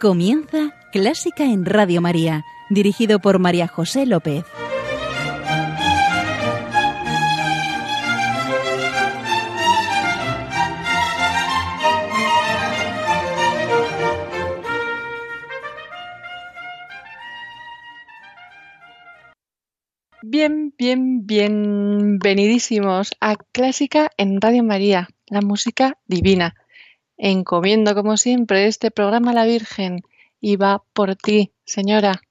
Comienza 0.00 0.76
Clásica 0.92 1.42
en 1.42 1.64
Radio 1.64 2.00
María, 2.00 2.44
dirigido 2.70 3.18
por 3.18 3.40
María 3.40 3.66
José 3.66 4.06
López. 4.06 4.44
Bien, 20.22 20.72
bien, 20.78 21.26
bienvenidísimos 21.26 23.10
a 23.20 23.34
Clásica 23.50 24.12
en 24.16 24.40
Radio 24.40 24.62
María, 24.62 25.08
la 25.26 25.40
música 25.40 25.98
divina. 26.06 26.54
Encomiendo, 27.18 27.96
como 27.96 28.16
siempre, 28.16 28.68
este 28.68 28.92
programa 28.92 29.32
a 29.32 29.34
la 29.34 29.44
Virgen 29.44 30.02
y 30.40 30.54
va 30.54 30.84
por 30.92 31.16
ti, 31.16 31.52
señora. 31.64 32.22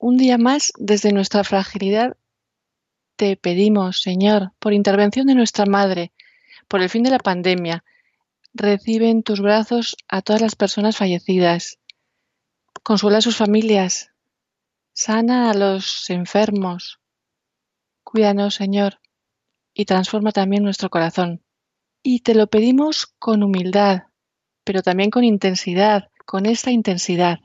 Un 0.00 0.16
día 0.16 0.38
más, 0.38 0.72
desde 0.76 1.12
nuestra 1.12 1.44
fragilidad, 1.44 2.16
te 3.14 3.36
pedimos, 3.36 4.00
Señor, 4.00 4.52
por 4.58 4.72
intervención 4.72 5.26
de 5.26 5.36
nuestra 5.36 5.66
Madre, 5.66 6.12
por 6.66 6.82
el 6.82 6.88
fin 6.88 7.04
de 7.04 7.10
la 7.10 7.18
pandemia, 7.18 7.84
recibe 8.54 9.08
en 9.08 9.22
tus 9.22 9.40
brazos 9.40 9.96
a 10.08 10.22
todas 10.22 10.42
las 10.42 10.56
personas 10.56 10.96
fallecidas. 10.96 11.78
Consuela 12.82 13.18
a 13.18 13.22
sus 13.22 13.36
familias, 13.36 14.07
Sana 15.00 15.52
a 15.52 15.54
los 15.54 16.10
enfermos. 16.10 16.98
Cuídanos, 18.02 18.56
Señor, 18.56 18.98
y 19.72 19.84
transforma 19.84 20.32
también 20.32 20.64
nuestro 20.64 20.90
corazón. 20.90 21.44
Y 22.02 22.22
te 22.22 22.34
lo 22.34 22.48
pedimos 22.48 23.06
con 23.20 23.44
humildad, 23.44 24.08
pero 24.64 24.82
también 24.82 25.10
con 25.10 25.22
intensidad, 25.22 26.10
con 26.26 26.46
esta 26.46 26.72
intensidad. 26.72 27.38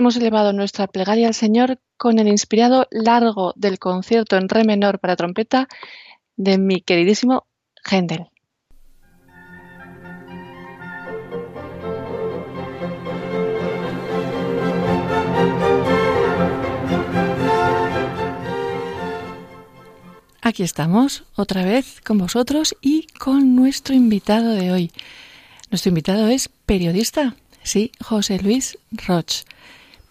Hemos 0.00 0.16
elevado 0.16 0.54
nuestra 0.54 0.86
plegaria 0.86 1.28
al 1.28 1.34
Señor 1.34 1.78
con 1.98 2.18
el 2.18 2.26
inspirado 2.26 2.86
largo 2.90 3.52
del 3.56 3.78
concierto 3.78 4.38
en 4.38 4.48
re 4.48 4.64
menor 4.64 4.98
para 4.98 5.14
trompeta 5.14 5.68
de 6.36 6.56
mi 6.56 6.80
queridísimo 6.80 7.46
Händel. 7.84 8.26
Aquí 20.40 20.62
estamos 20.62 21.24
otra 21.36 21.62
vez 21.62 22.00
con 22.00 22.16
vosotros 22.16 22.74
y 22.80 23.06
con 23.18 23.54
nuestro 23.54 23.94
invitado 23.94 24.52
de 24.52 24.72
hoy. 24.72 24.92
Nuestro 25.70 25.90
invitado 25.90 26.28
es 26.28 26.48
periodista, 26.48 27.36
sí, 27.62 27.92
José 28.00 28.40
Luis 28.40 28.78
Roch 29.06 29.44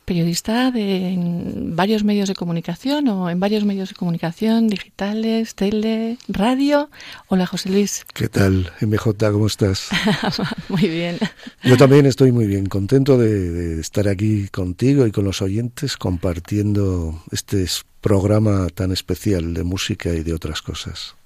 periodista 0.09 0.71
de 0.71 1.15
varios 1.55 2.03
medios 2.03 2.27
de 2.27 2.33
comunicación 2.33 3.07
o 3.09 3.29
en 3.29 3.39
varios 3.39 3.63
medios 3.63 3.89
de 3.89 3.95
comunicación, 3.95 4.67
digitales, 4.67 5.53
tele, 5.53 6.17
radio. 6.27 6.89
Hola, 7.27 7.45
José 7.45 7.69
Luis. 7.69 8.05
¿Qué 8.15 8.27
tal, 8.27 8.71
MJ? 8.81 9.31
¿Cómo 9.31 9.45
estás? 9.45 9.89
muy 10.67 10.87
bien. 10.87 11.19
Yo 11.63 11.77
también 11.77 12.07
estoy 12.07 12.31
muy 12.31 12.47
bien, 12.47 12.65
contento 12.65 13.19
de, 13.19 13.79
estar 13.79 14.07
aquí 14.07 14.47
contigo 14.47 15.05
y 15.05 15.11
con 15.11 15.25
los 15.25 15.43
oyentes 15.43 15.95
compartiendo 15.95 17.21
este 17.31 17.67
programa 18.01 18.67
tan 18.73 18.91
especial 18.91 19.53
de 19.53 19.63
música 19.63 20.09
y 20.09 20.23
de 20.23 20.33
otras 20.33 20.63
cosas. 20.63 21.18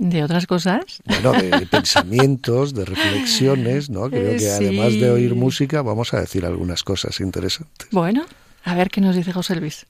¿De 0.00 0.24
otras 0.24 0.46
cosas? 0.46 1.02
Bueno, 1.04 1.32
de 1.32 1.66
pensamientos, 1.66 2.72
de 2.72 2.86
reflexiones, 2.86 3.90
¿no? 3.90 4.08
Creo 4.08 4.38
que 4.38 4.50
además 4.50 4.94
de 4.94 5.10
oír 5.10 5.34
música 5.34 5.82
vamos 5.82 6.14
a 6.14 6.20
decir 6.20 6.46
algunas 6.46 6.82
cosas 6.82 7.20
interesantes. 7.20 7.88
Bueno, 7.90 8.24
a 8.64 8.74
ver 8.74 8.88
qué 8.88 9.02
nos 9.02 9.14
dice 9.14 9.34
José 9.34 9.56
Luis. 9.56 9.86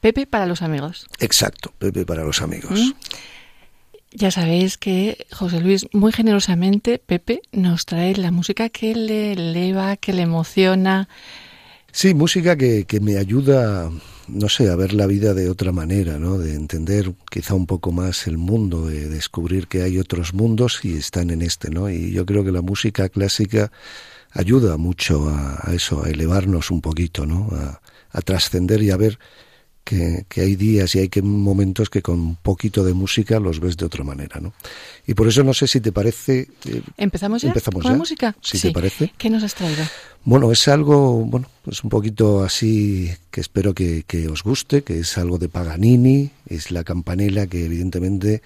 Pepe 0.00 0.26
para 0.26 0.46
los 0.46 0.62
amigos. 0.62 1.06
Exacto, 1.20 1.74
Pepe 1.78 2.06
para 2.06 2.24
los 2.24 2.40
amigos. 2.40 2.80
¿Mm? 2.80 2.92
Ya 4.12 4.30
sabéis 4.30 4.78
que 4.78 5.26
José 5.30 5.60
Luis, 5.60 5.88
muy 5.92 6.12
generosamente, 6.12 6.98
Pepe 6.98 7.42
nos 7.52 7.84
trae 7.84 8.16
la 8.16 8.30
música 8.30 8.70
que 8.70 8.94
le 8.94 9.32
eleva, 9.32 9.98
que 9.98 10.14
le 10.14 10.22
emociona, 10.22 11.06
Sí, 11.92 12.12
música 12.12 12.56
que, 12.56 12.86
que 12.86 12.98
me 12.98 13.18
ayuda, 13.18 13.88
no 14.28 14.48
sé, 14.48 14.70
a 14.70 14.76
ver 14.76 14.92
la 14.92 15.06
vida 15.06 15.34
de 15.34 15.48
otra 15.48 15.72
manera, 15.72 16.18
¿no? 16.18 16.38
De 16.38 16.54
entender 16.54 17.14
quizá 17.30 17.54
un 17.54 17.66
poco 17.66 17.92
más 17.92 18.26
el 18.26 18.38
mundo, 18.38 18.86
de 18.86 19.08
descubrir 19.08 19.68
que 19.68 19.82
hay 19.82 19.98
otros 19.98 20.34
mundos 20.34 20.80
y 20.84 20.96
están 20.96 21.30
en 21.30 21.42
este, 21.42 21.70
¿no? 21.70 21.90
Y 21.90 22.12
yo 22.12 22.24
creo 22.26 22.44
que 22.44 22.52
la 22.52 22.62
música 22.62 23.08
clásica 23.08 23.70
ayuda 24.32 24.76
mucho 24.76 25.28
a, 25.28 25.70
eso, 25.72 26.04
a 26.04 26.10
elevarnos 26.10 26.70
un 26.70 26.80
poquito, 26.80 27.26
¿no? 27.26 27.48
A, 27.52 27.80
a 28.10 28.20
trascender 28.20 28.82
y 28.82 28.90
a 28.90 28.96
ver 28.96 29.18
que, 29.84 30.24
hay 30.36 30.56
días 30.56 30.94
y 30.94 31.00
hay 31.00 31.08
que 31.08 31.22
momentos 31.22 31.90
que 31.90 32.02
con 32.02 32.18
un 32.18 32.36
poquito 32.36 32.82
de 32.84 32.94
música 32.94 33.38
los 33.38 33.60
ves 33.60 33.76
de 33.76 33.84
otra 33.84 34.02
manera, 34.02 34.40
¿no? 34.40 34.54
Y 35.06 35.14
por 35.14 35.28
eso 35.28 35.44
no 35.44 35.52
sé 35.52 35.68
si 35.68 35.80
te 35.80 35.92
parece... 35.92 36.48
Eh, 36.66 36.82
¿Empezamos 36.96 37.42
ya 37.42 37.48
¿Empezamos 37.48 37.82
con 37.82 37.92
la 37.92 37.98
música? 37.98 38.34
Si 38.40 38.58
te 38.58 38.72
parece. 38.72 39.12
¿Qué 39.18 39.28
nos 39.30 39.42
has 39.42 39.54
traído? 39.54 39.84
Bueno, 40.24 40.50
es 40.50 40.66
algo, 40.68 41.18
bueno, 41.18 41.48
es 41.70 41.84
un 41.84 41.90
poquito 41.90 42.42
así 42.42 43.10
que 43.30 43.42
espero 43.42 43.74
que, 43.74 44.04
que 44.06 44.26
os 44.28 44.42
guste, 44.42 44.82
que 44.82 45.00
es 45.00 45.18
algo 45.18 45.36
de 45.36 45.50
Paganini, 45.50 46.30
es 46.46 46.70
la 46.70 46.82
campanela 46.82 47.46
que 47.46 47.66
evidentemente 47.66 48.40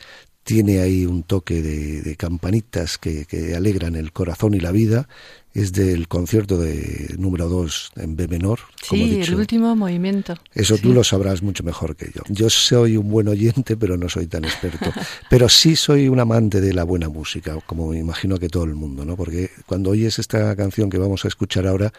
tiene 0.49 0.81
ahí 0.81 1.05
un 1.05 1.25
toque 1.25 1.61
de, 1.61 2.01
de 2.01 2.17
campanitas 2.17 2.97
que, 2.97 3.27
que, 3.27 3.55
alegran 3.55 3.97
el 3.97 4.13
corazón 4.13 4.55
y 4.55 4.61
la 4.61 4.73
vida 4.73 5.07
es 5.53 5.73
del 5.73 6.09
concierto 6.09 6.57
de 6.57 7.15
número 7.19 7.51
2 7.51 7.93
en 7.97 8.17
B 8.17 8.29
menor. 8.29 8.61
Como 8.89 9.05
sí, 9.05 9.21
el 9.21 9.35
último 9.35 9.77
movimiento. 9.77 10.39
Eso 10.55 10.79
tú 10.79 10.95
lo 10.95 11.05
sabrás 11.05 11.43
mucho 11.43 11.65
mejor 11.65 11.97
que 11.97 12.07
yo. 12.15 12.23
Yo 12.31 12.49
soy 12.49 12.97
un 12.97 13.11
buen 13.11 13.29
oyente, 13.29 13.77
pero 13.77 13.99
no 13.99 14.09
soy 14.09 14.27
tan 14.27 14.47
experto. 14.47 14.91
pero 15.29 15.51
sí 15.51 15.77
soy 15.77 16.09
un 16.09 16.19
amante 16.19 16.63
de 16.63 16.73
la 16.73 16.85
buena 16.85 17.11
música, 17.11 17.59
como 17.67 17.89
me 17.89 17.99
imagino 17.99 18.39
que 18.39 18.49
todo 18.49 18.65
el 18.65 18.75
mundo, 18.75 19.05
¿no? 19.05 19.17
Porque 19.17 19.51
cuando 19.67 19.91
oyes 19.91 20.19
esta 20.19 20.57
canción 20.57 20.89
que 20.89 20.97
vamos 20.97 21.27
a 21.27 21.29
escuchar 21.29 21.67
ahora, 21.67 21.93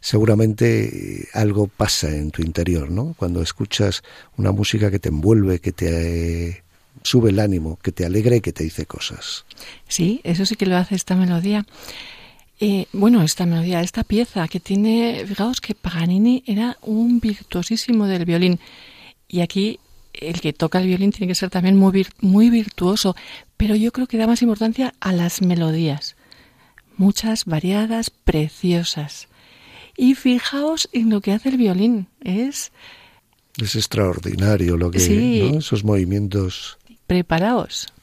seguramente 0.00 1.22
eh, 1.22 1.28
algo 1.32 1.68
pasa 1.68 2.14
en 2.14 2.32
tu 2.32 2.42
interior, 2.42 2.90
¿no? 2.90 3.14
Cuando 3.16 3.40
escuchas 3.40 4.02
una 4.36 4.52
música 4.52 4.90
que 4.90 4.98
te 4.98 5.08
envuelve, 5.08 5.60
que 5.60 5.72
te 5.72 6.63
sube 7.04 7.30
el 7.30 7.38
ánimo, 7.38 7.78
que 7.80 7.92
te 7.92 8.04
alegra 8.04 8.34
y 8.34 8.40
que 8.40 8.52
te 8.52 8.64
dice 8.64 8.86
cosas. 8.86 9.44
Sí, 9.86 10.20
eso 10.24 10.44
sí 10.44 10.56
que 10.56 10.66
lo 10.66 10.76
hace 10.76 10.96
esta 10.96 11.14
melodía. 11.14 11.64
Eh, 12.58 12.86
bueno, 12.92 13.22
esta 13.22 13.46
melodía, 13.46 13.80
esta 13.82 14.02
pieza 14.02 14.48
que 14.48 14.58
tiene, 14.58 15.24
fijaos 15.26 15.60
que 15.60 15.74
Paganini 15.74 16.42
era 16.46 16.78
un 16.82 17.20
virtuosísimo 17.20 18.06
del 18.06 18.24
violín 18.24 18.58
y 19.28 19.40
aquí 19.40 19.78
el 20.12 20.40
que 20.40 20.52
toca 20.52 20.80
el 20.80 20.86
violín 20.86 21.12
tiene 21.12 21.26
que 21.26 21.34
ser 21.34 21.50
también 21.50 21.76
muy, 21.76 22.06
muy 22.20 22.50
virtuoso, 22.50 23.16
pero 23.56 23.74
yo 23.74 23.92
creo 23.92 24.06
que 24.06 24.16
da 24.16 24.26
más 24.26 24.42
importancia 24.42 24.94
a 25.00 25.12
las 25.12 25.42
melodías, 25.42 26.16
muchas, 26.96 27.44
variadas, 27.44 28.10
preciosas. 28.10 29.28
Y 29.96 30.14
fijaos 30.14 30.88
en 30.92 31.10
lo 31.10 31.20
que 31.20 31.32
hace 31.32 31.50
el 31.50 31.56
violín, 31.56 32.08
es... 32.20 32.72
Es 33.60 33.76
extraordinario 33.76 34.76
lo 34.76 34.90
que... 34.90 35.00
Sí. 35.00 35.52
Esos 35.56 35.84
movimientos... 35.84 36.78
Preparaos. 37.06 37.93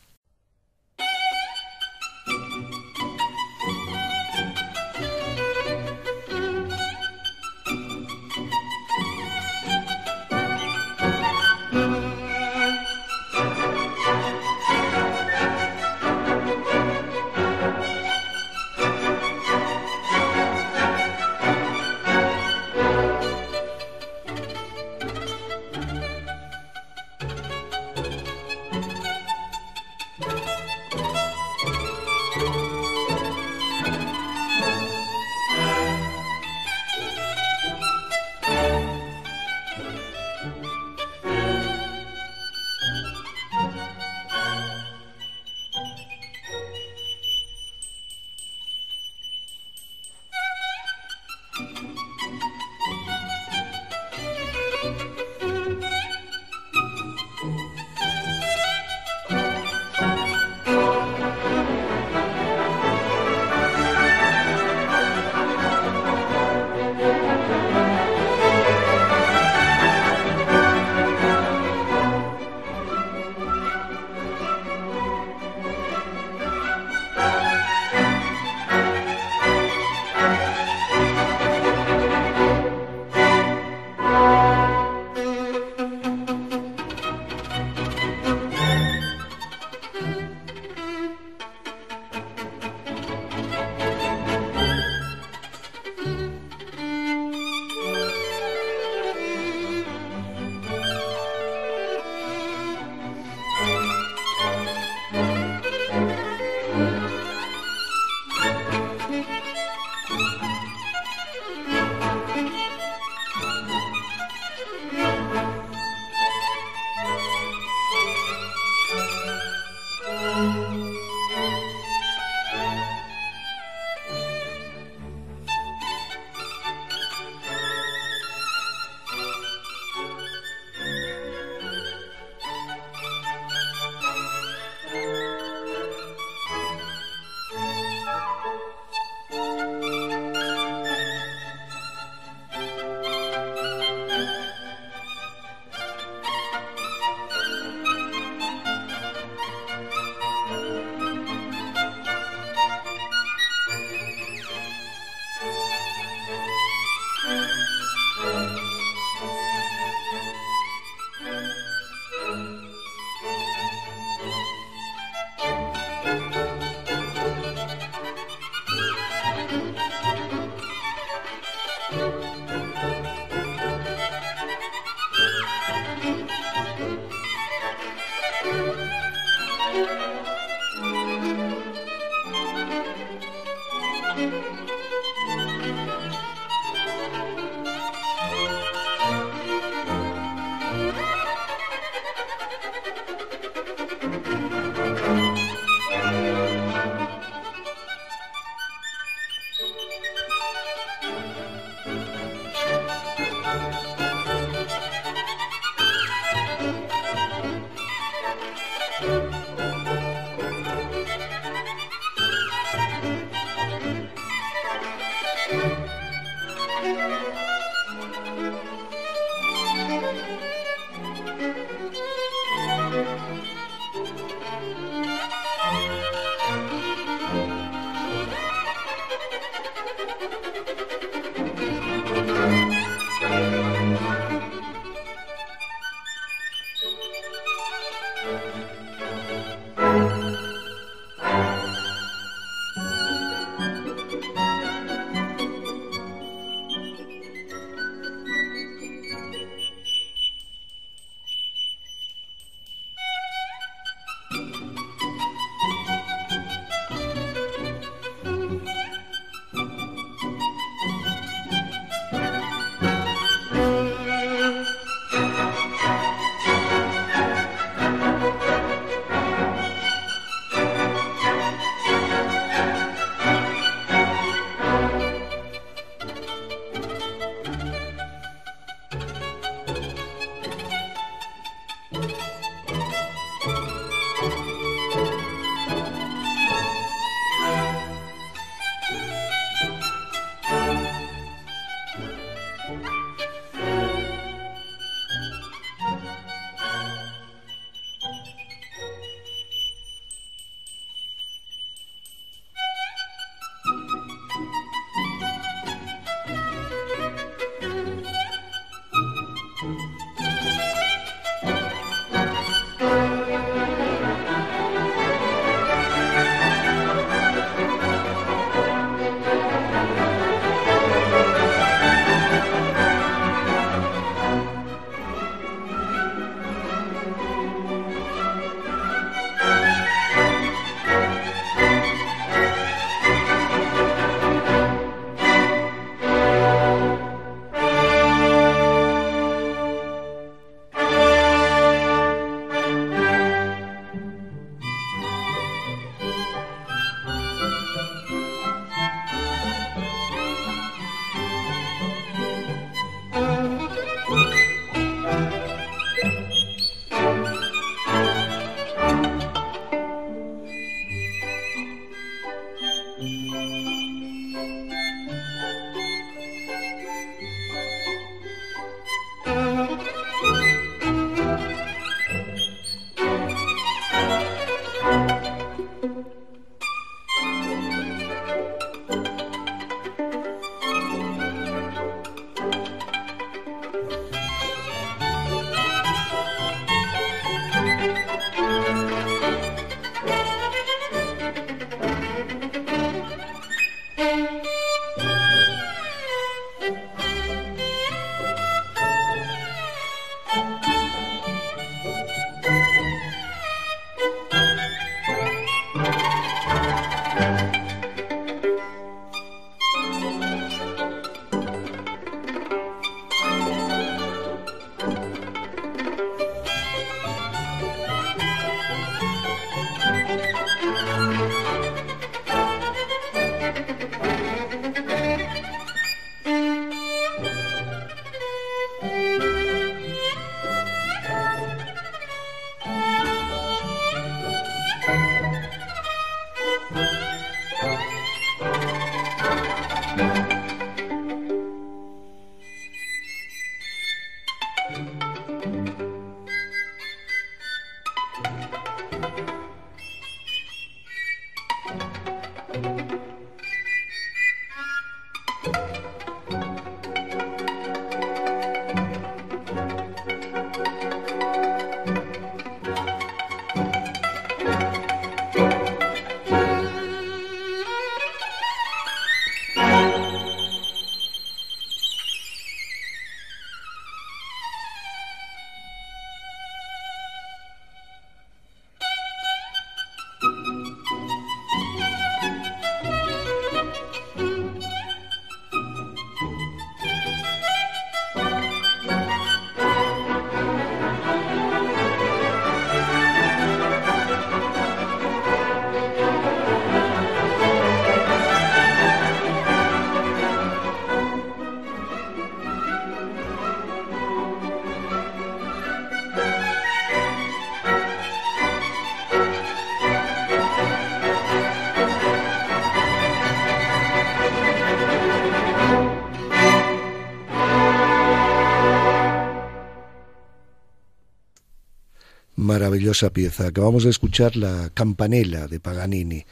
Maravillosa 522.51 523.12
pieza. 523.12 523.48
Acabamos 523.48 523.86
de 523.86 523.91
escuchar 523.91 524.36
la 524.36 524.70
Campanella 524.74 525.48
de 525.48 525.62
Paganini, 525.62 526.25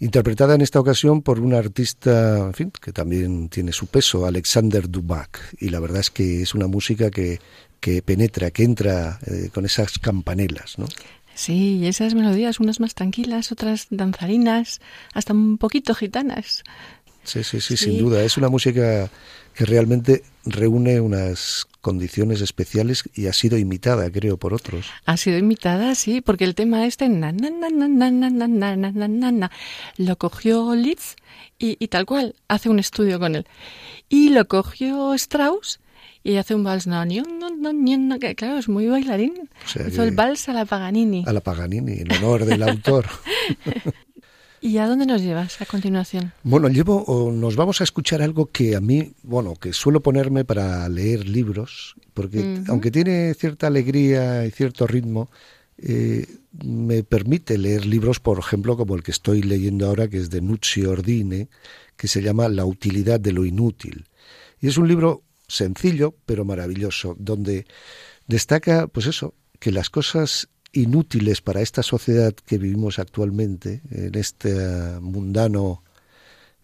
interpretada 0.00 0.54
en 0.54 0.62
esta 0.62 0.80
ocasión 0.80 1.20
por 1.20 1.38
un 1.38 1.52
artista, 1.52 2.50
que 2.80 2.92
también 2.92 3.50
tiene 3.50 3.72
su 3.72 3.86
peso, 3.86 4.24
Alexander 4.24 4.88
Dubac. 4.88 5.38
Y 5.60 5.68
la 5.68 5.80
verdad 5.80 6.00
es 6.00 6.10
que 6.10 6.40
es 6.40 6.54
una 6.54 6.66
música 6.66 7.10
que, 7.10 7.40
que 7.78 8.00
penetra, 8.00 8.50
que 8.50 8.62
entra 8.62 9.18
eh, 9.26 9.50
con 9.52 9.66
esas 9.66 9.98
campanelas, 9.98 10.78
¿no? 10.78 10.86
Sí, 11.34 11.86
esas 11.86 12.14
melodías, 12.14 12.58
unas 12.60 12.80
más 12.80 12.94
tranquilas, 12.94 13.52
otras 13.52 13.88
danzarinas, 13.90 14.80
hasta 15.12 15.34
un 15.34 15.58
poquito 15.58 15.94
gitanas. 15.94 16.64
Sí, 17.26 17.44
sí, 17.44 17.60
sí, 17.60 17.76
sin 17.76 17.98
duda. 17.98 18.22
Es 18.22 18.36
una 18.36 18.48
música 18.48 19.10
que 19.54 19.64
realmente 19.64 20.22
reúne 20.44 21.00
unas 21.00 21.66
condiciones 21.80 22.40
especiales 22.40 23.04
y 23.14 23.26
ha 23.26 23.32
sido 23.32 23.58
imitada, 23.58 24.10
creo, 24.10 24.36
por 24.36 24.54
otros. 24.54 24.86
Ha 25.04 25.16
sido 25.16 25.38
imitada, 25.38 25.94
sí, 25.94 26.20
porque 26.20 26.44
el 26.44 26.54
tema 26.54 26.86
este 26.86 27.08
na, 27.08 27.32
na, 27.32 27.50
na, 27.50 27.68
na, 27.68 27.88
na, 27.88 28.10
na, 28.10 28.76
na, 28.76 28.92
na, 29.08 29.32
na, 29.32 29.50
lo 29.96 30.16
cogió 30.16 30.74
Liszt 30.74 31.18
y, 31.58 31.76
y, 31.78 31.88
tal 31.88 32.06
cual 32.06 32.34
hace 32.48 32.68
un 32.68 32.78
estudio 32.78 33.18
con 33.18 33.34
él. 33.34 33.46
Y 34.08 34.28
lo 34.30 34.46
cogió 34.46 35.14
Strauss 35.14 35.80
y 36.26 36.36
hace 36.38 36.56
un 36.56 36.64
vals, 36.64 36.88
no, 36.88 37.04
ni 37.04 37.20
no, 37.96 38.18
que 38.18 38.34
claro, 38.34 38.58
es 38.58 38.68
muy 38.68 38.88
bailarín. 38.88 39.48
Hizo 39.88 40.02
el 40.02 40.10
vals 40.10 40.48
a 40.48 40.52
la 40.52 40.64
Paganini. 40.64 41.24
A 41.26 41.32
la 41.32 41.40
Paganini, 41.40 42.00
en 42.00 42.12
honor 42.12 42.44
del 42.44 42.62
autor. 42.64 43.06
¿Y 44.66 44.78
a 44.78 44.88
dónde 44.88 45.06
nos 45.06 45.22
llevas 45.22 45.60
a 45.60 45.64
continuación? 45.64 46.32
Bueno, 46.42 46.68
llevo, 46.68 47.04
o 47.04 47.30
nos 47.30 47.54
vamos 47.54 47.80
a 47.80 47.84
escuchar 47.84 48.20
algo 48.20 48.46
que 48.46 48.74
a 48.74 48.80
mí, 48.80 49.12
bueno, 49.22 49.54
que 49.54 49.72
suelo 49.72 50.00
ponerme 50.00 50.44
para 50.44 50.88
leer 50.88 51.28
libros, 51.28 51.94
porque 52.14 52.64
aunque 52.66 52.90
tiene 52.90 53.32
cierta 53.34 53.68
alegría 53.68 54.44
y 54.44 54.50
cierto 54.50 54.88
ritmo, 54.88 55.30
eh, 55.78 56.26
me 56.64 57.04
permite 57.04 57.58
leer 57.58 57.86
libros, 57.86 58.18
por 58.18 58.40
ejemplo, 58.40 58.76
como 58.76 58.96
el 58.96 59.04
que 59.04 59.12
estoy 59.12 59.40
leyendo 59.40 59.86
ahora, 59.86 60.08
que 60.08 60.16
es 60.16 60.30
de 60.30 60.40
Nucci 60.40 60.84
Ordine, 60.84 61.48
que 61.96 62.08
se 62.08 62.20
llama 62.20 62.48
La 62.48 62.64
utilidad 62.64 63.20
de 63.20 63.30
lo 63.30 63.44
inútil. 63.44 64.06
Y 64.60 64.66
es 64.66 64.78
un 64.78 64.88
libro 64.88 65.22
sencillo, 65.46 66.12
pero 66.26 66.44
maravilloso, 66.44 67.14
donde 67.20 67.66
destaca, 68.26 68.88
pues 68.88 69.06
eso, 69.06 69.32
que 69.60 69.70
las 69.70 69.90
cosas 69.90 70.48
inútiles 70.72 71.40
para 71.40 71.62
esta 71.62 71.82
sociedad 71.82 72.34
que 72.34 72.58
vivimos 72.58 72.98
actualmente, 72.98 73.82
en 73.90 74.14
este 74.14 74.54
mundano 75.00 75.82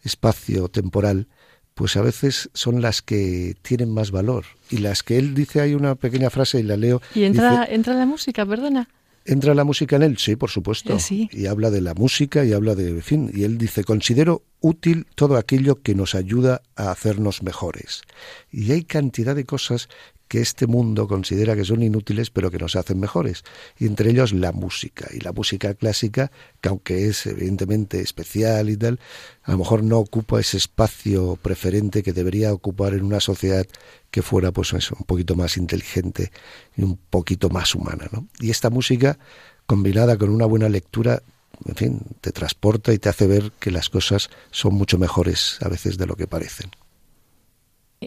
espacio 0.02 0.68
temporal, 0.68 1.28
pues 1.74 1.96
a 1.96 2.02
veces 2.02 2.50
son 2.52 2.82
las 2.82 3.02
que 3.02 3.56
tienen 3.62 3.90
más 3.90 4.10
valor. 4.10 4.44
Y 4.70 4.78
las 4.78 5.02
que 5.02 5.18
él 5.18 5.34
dice, 5.34 5.60
hay 5.60 5.74
una 5.74 5.94
pequeña 5.94 6.30
frase 6.30 6.60
y 6.60 6.62
la 6.62 6.76
leo. 6.76 7.00
Y 7.14 7.24
entra, 7.24 7.64
entra 7.64 7.94
la 7.94 8.06
música, 8.06 8.44
perdona. 8.44 8.88
¿Entra 9.24 9.54
la 9.54 9.64
música 9.64 9.96
en 9.96 10.02
él? 10.02 10.18
Sí, 10.18 10.34
por 10.34 10.50
supuesto. 10.50 10.98
Sí. 10.98 11.30
Y 11.32 11.46
habla 11.46 11.70
de 11.70 11.80
la 11.80 11.94
música 11.94 12.44
y 12.44 12.52
habla 12.52 12.74
de, 12.74 12.88
en 12.88 13.02
fin, 13.02 13.30
y 13.32 13.44
él 13.44 13.56
dice, 13.56 13.84
considero 13.84 14.42
útil 14.60 15.06
todo 15.14 15.36
aquello 15.36 15.80
que 15.80 15.94
nos 15.94 16.14
ayuda 16.14 16.62
a 16.74 16.90
hacernos 16.90 17.42
mejores. 17.42 18.02
Y 18.50 18.72
hay 18.72 18.82
cantidad 18.82 19.36
de 19.36 19.44
cosas 19.44 19.88
que 20.32 20.40
este 20.40 20.66
mundo 20.66 21.06
considera 21.08 21.54
que 21.54 21.62
son 21.62 21.82
inútiles 21.82 22.30
pero 22.30 22.50
que 22.50 22.56
nos 22.56 22.74
hacen 22.74 22.98
mejores. 22.98 23.44
Y 23.78 23.84
entre 23.84 24.08
ellos 24.08 24.32
la 24.32 24.50
música. 24.50 25.06
Y 25.12 25.20
la 25.20 25.30
música 25.30 25.74
clásica, 25.74 26.32
que 26.62 26.70
aunque 26.70 27.06
es 27.06 27.26
evidentemente 27.26 28.00
especial 28.00 28.70
y 28.70 28.78
tal, 28.78 28.98
a 29.42 29.52
lo 29.52 29.58
mejor 29.58 29.82
no 29.82 29.98
ocupa 29.98 30.40
ese 30.40 30.56
espacio 30.56 31.36
preferente 31.36 32.02
que 32.02 32.14
debería 32.14 32.54
ocupar 32.54 32.94
en 32.94 33.04
una 33.04 33.20
sociedad 33.20 33.66
que 34.10 34.22
fuera 34.22 34.52
pues 34.52 34.72
eso, 34.72 34.96
un 34.98 35.04
poquito 35.04 35.36
más 35.36 35.58
inteligente 35.58 36.32
y 36.78 36.82
un 36.82 36.96
poquito 36.96 37.50
más 37.50 37.74
humana. 37.74 38.08
¿no? 38.10 38.26
Y 38.40 38.48
esta 38.48 38.70
música, 38.70 39.18
combinada 39.66 40.16
con 40.16 40.30
una 40.30 40.46
buena 40.46 40.70
lectura, 40.70 41.22
en 41.66 41.76
fin, 41.76 42.00
te 42.22 42.32
transporta 42.32 42.94
y 42.94 42.98
te 42.98 43.10
hace 43.10 43.26
ver 43.26 43.52
que 43.60 43.70
las 43.70 43.90
cosas 43.90 44.30
son 44.50 44.72
mucho 44.72 44.96
mejores 44.96 45.58
a 45.60 45.68
veces 45.68 45.98
de 45.98 46.06
lo 46.06 46.16
que 46.16 46.26
parecen. 46.26 46.70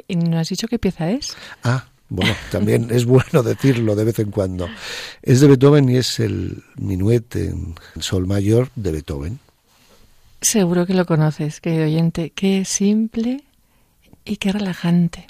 ¿Y 0.07 0.15
no 0.15 0.39
has 0.39 0.49
dicho 0.49 0.67
qué 0.67 0.79
pieza 0.79 1.11
es? 1.11 1.37
Ah, 1.63 1.85
bueno, 2.09 2.33
también 2.51 2.89
es 2.91 3.05
bueno 3.05 3.43
decirlo 3.43 3.95
de 3.95 4.03
vez 4.03 4.19
en 4.19 4.31
cuando. 4.31 4.69
Es 5.21 5.41
de 5.41 5.47
Beethoven 5.47 5.89
y 5.89 5.97
es 5.97 6.19
el 6.19 6.63
minuet 6.75 7.35
en 7.35 7.75
sol 7.99 8.27
mayor 8.27 8.69
de 8.75 8.91
Beethoven. 8.91 9.39
Seguro 10.41 10.85
que 10.85 10.93
lo 10.93 11.05
conoces, 11.05 11.59
querido 11.61 11.85
oyente. 11.85 12.29
Qué 12.29 12.65
simple 12.65 13.43
y 14.23 14.37
qué 14.37 14.51
relajante. 14.51 15.27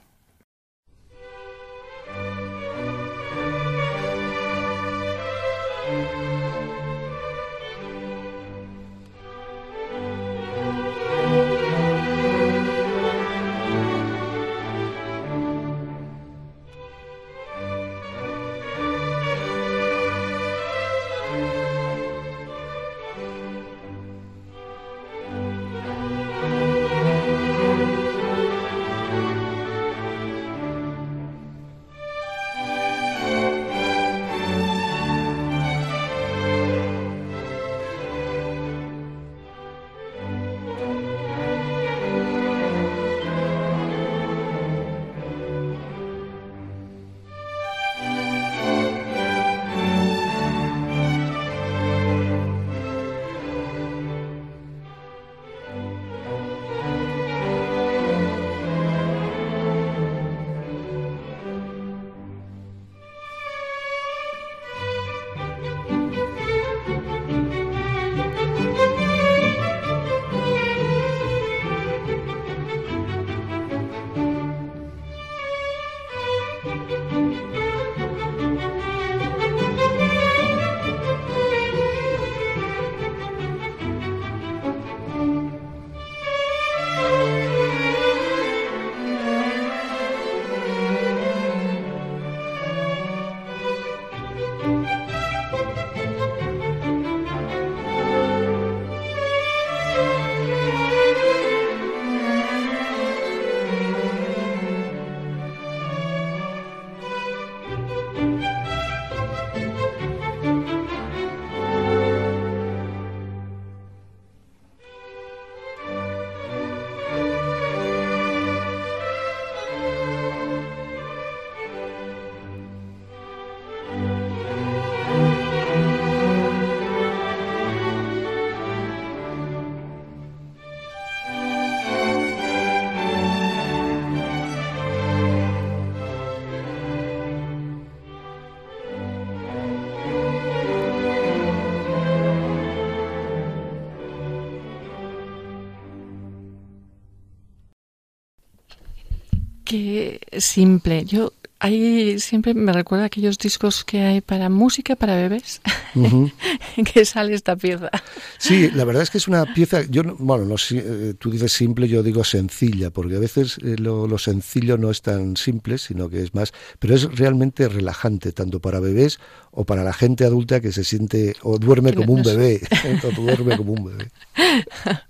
Qué 149.75 150.21
simple. 150.38 151.03
Yo 151.03 151.33
ahí 151.59 152.17
siempre 152.19 152.53
me 152.53 152.71
recuerda 152.71 153.03
aquellos 153.03 153.38
discos 153.38 153.83
que 153.83 153.99
hay 153.99 154.21
para 154.21 154.47
música 154.47 154.95
para 154.95 155.17
bebés, 155.17 155.59
que 156.93 157.03
sale 157.03 157.33
esta 157.33 157.57
pieza. 157.57 157.91
Sí, 158.38 158.71
la 158.71 158.85
verdad 158.85 159.03
es 159.03 159.09
que 159.09 159.17
es 159.17 159.27
una 159.27 159.53
pieza, 159.53 159.81
yo 159.89 160.03
bueno, 160.17 160.45
no, 160.45 160.55
eh, 160.71 161.13
tú 161.19 161.29
dices 161.29 161.51
simple, 161.51 161.89
yo 161.89 162.03
digo 162.03 162.23
sencilla, 162.23 162.89
porque 162.89 163.17
a 163.17 163.19
veces 163.19 163.57
eh, 163.65 163.75
lo, 163.77 164.07
lo, 164.07 164.17
sencillo 164.17 164.77
no 164.77 164.91
es 164.91 165.01
tan 165.01 165.35
simple, 165.35 165.77
sino 165.77 166.09
que 166.09 166.23
es 166.23 166.33
más, 166.33 166.53
pero 166.79 166.95
es 166.95 167.13
realmente 167.13 167.67
relajante, 167.67 168.31
tanto 168.31 168.61
para 168.61 168.79
bebés 168.79 169.19
o 169.51 169.65
para 169.65 169.83
la 169.83 169.91
gente 169.91 170.23
adulta 170.23 170.61
que 170.61 170.71
se 170.71 170.85
siente 170.85 171.35
o 171.41 171.57
duerme 171.57 171.93
como 171.93 172.13
un 172.13 172.23
bebé, 172.23 172.61
o 173.03 173.11
duerme 173.11 173.57
como 173.57 173.73
un 173.73 173.83
bebé. 173.83 174.09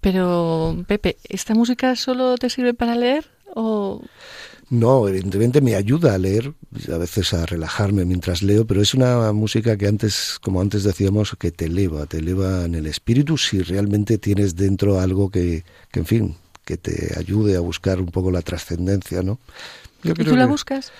Pero, 0.00 0.84
Pepe, 0.86 1.18
¿esta 1.28 1.54
música 1.54 1.96
solo 1.96 2.36
te 2.36 2.48
sirve 2.48 2.72
para 2.72 2.94
leer? 2.94 3.33
O 3.54 4.02
no, 4.70 5.06
evidentemente 5.06 5.60
me 5.60 5.74
ayuda 5.74 6.14
a 6.14 6.18
leer, 6.18 6.52
a 6.92 6.98
veces 6.98 7.34
a 7.34 7.44
relajarme 7.44 8.04
mientras 8.04 8.42
leo, 8.42 8.66
pero 8.66 8.80
es 8.80 8.94
una 8.94 9.32
música 9.32 9.76
que 9.76 9.86
antes, 9.86 10.38
como 10.40 10.60
antes 10.60 10.84
decíamos, 10.84 11.36
que 11.38 11.52
te 11.52 11.66
eleva, 11.66 12.06
te 12.06 12.18
eleva 12.18 12.64
en 12.64 12.74
el 12.74 12.86
espíritu 12.86 13.36
si 13.36 13.62
realmente 13.62 14.18
tienes 14.18 14.56
dentro 14.56 14.98
algo 15.00 15.30
que, 15.30 15.64
que 15.90 16.00
en 16.00 16.06
fin, 16.06 16.36
que 16.64 16.76
te 16.76 17.16
ayude 17.18 17.56
a 17.56 17.60
buscar 17.60 18.00
un 18.00 18.06
poco 18.06 18.30
la 18.30 18.42
trascendencia, 18.42 19.22
¿no? 19.22 19.38
Yo 20.02 20.12
¿Y 20.12 20.24
tú 20.24 20.34
la 20.34 20.46
buscas? 20.46 20.92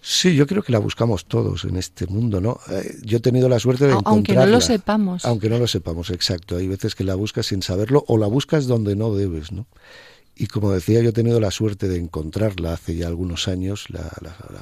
Sí, 0.00 0.36
yo 0.36 0.46
creo 0.46 0.62
que 0.62 0.70
la 0.70 0.78
buscamos 0.78 1.26
todos 1.26 1.64
en 1.64 1.76
este 1.76 2.06
mundo, 2.06 2.40
¿no? 2.40 2.60
Eh, 2.70 2.96
yo 3.02 3.18
he 3.18 3.20
tenido 3.20 3.48
la 3.48 3.58
suerte 3.58 3.86
de 3.86 3.92
encontrarla. 3.92 4.12
Aunque 4.12 4.34
no 4.34 4.46
lo 4.46 4.60
sepamos. 4.60 5.24
Aunque 5.24 5.48
no 5.48 5.58
lo 5.58 5.66
sepamos, 5.66 6.10
exacto. 6.10 6.56
Hay 6.56 6.68
veces 6.68 6.94
que 6.94 7.04
la 7.04 7.14
buscas 7.14 7.46
sin 7.46 7.62
saberlo 7.62 8.04
o 8.06 8.18
la 8.18 8.26
buscas 8.26 8.66
donde 8.66 8.96
no 8.96 9.14
debes, 9.14 9.50
¿no? 9.50 9.66
Y 10.36 10.48
como 10.48 10.72
decía, 10.72 11.00
yo 11.00 11.10
he 11.10 11.12
tenido 11.12 11.38
la 11.38 11.50
suerte 11.50 11.88
de 11.88 11.98
encontrarla 11.98 12.72
hace 12.72 12.96
ya 12.96 13.06
algunos 13.06 13.46
años, 13.46 13.86
la, 13.90 14.10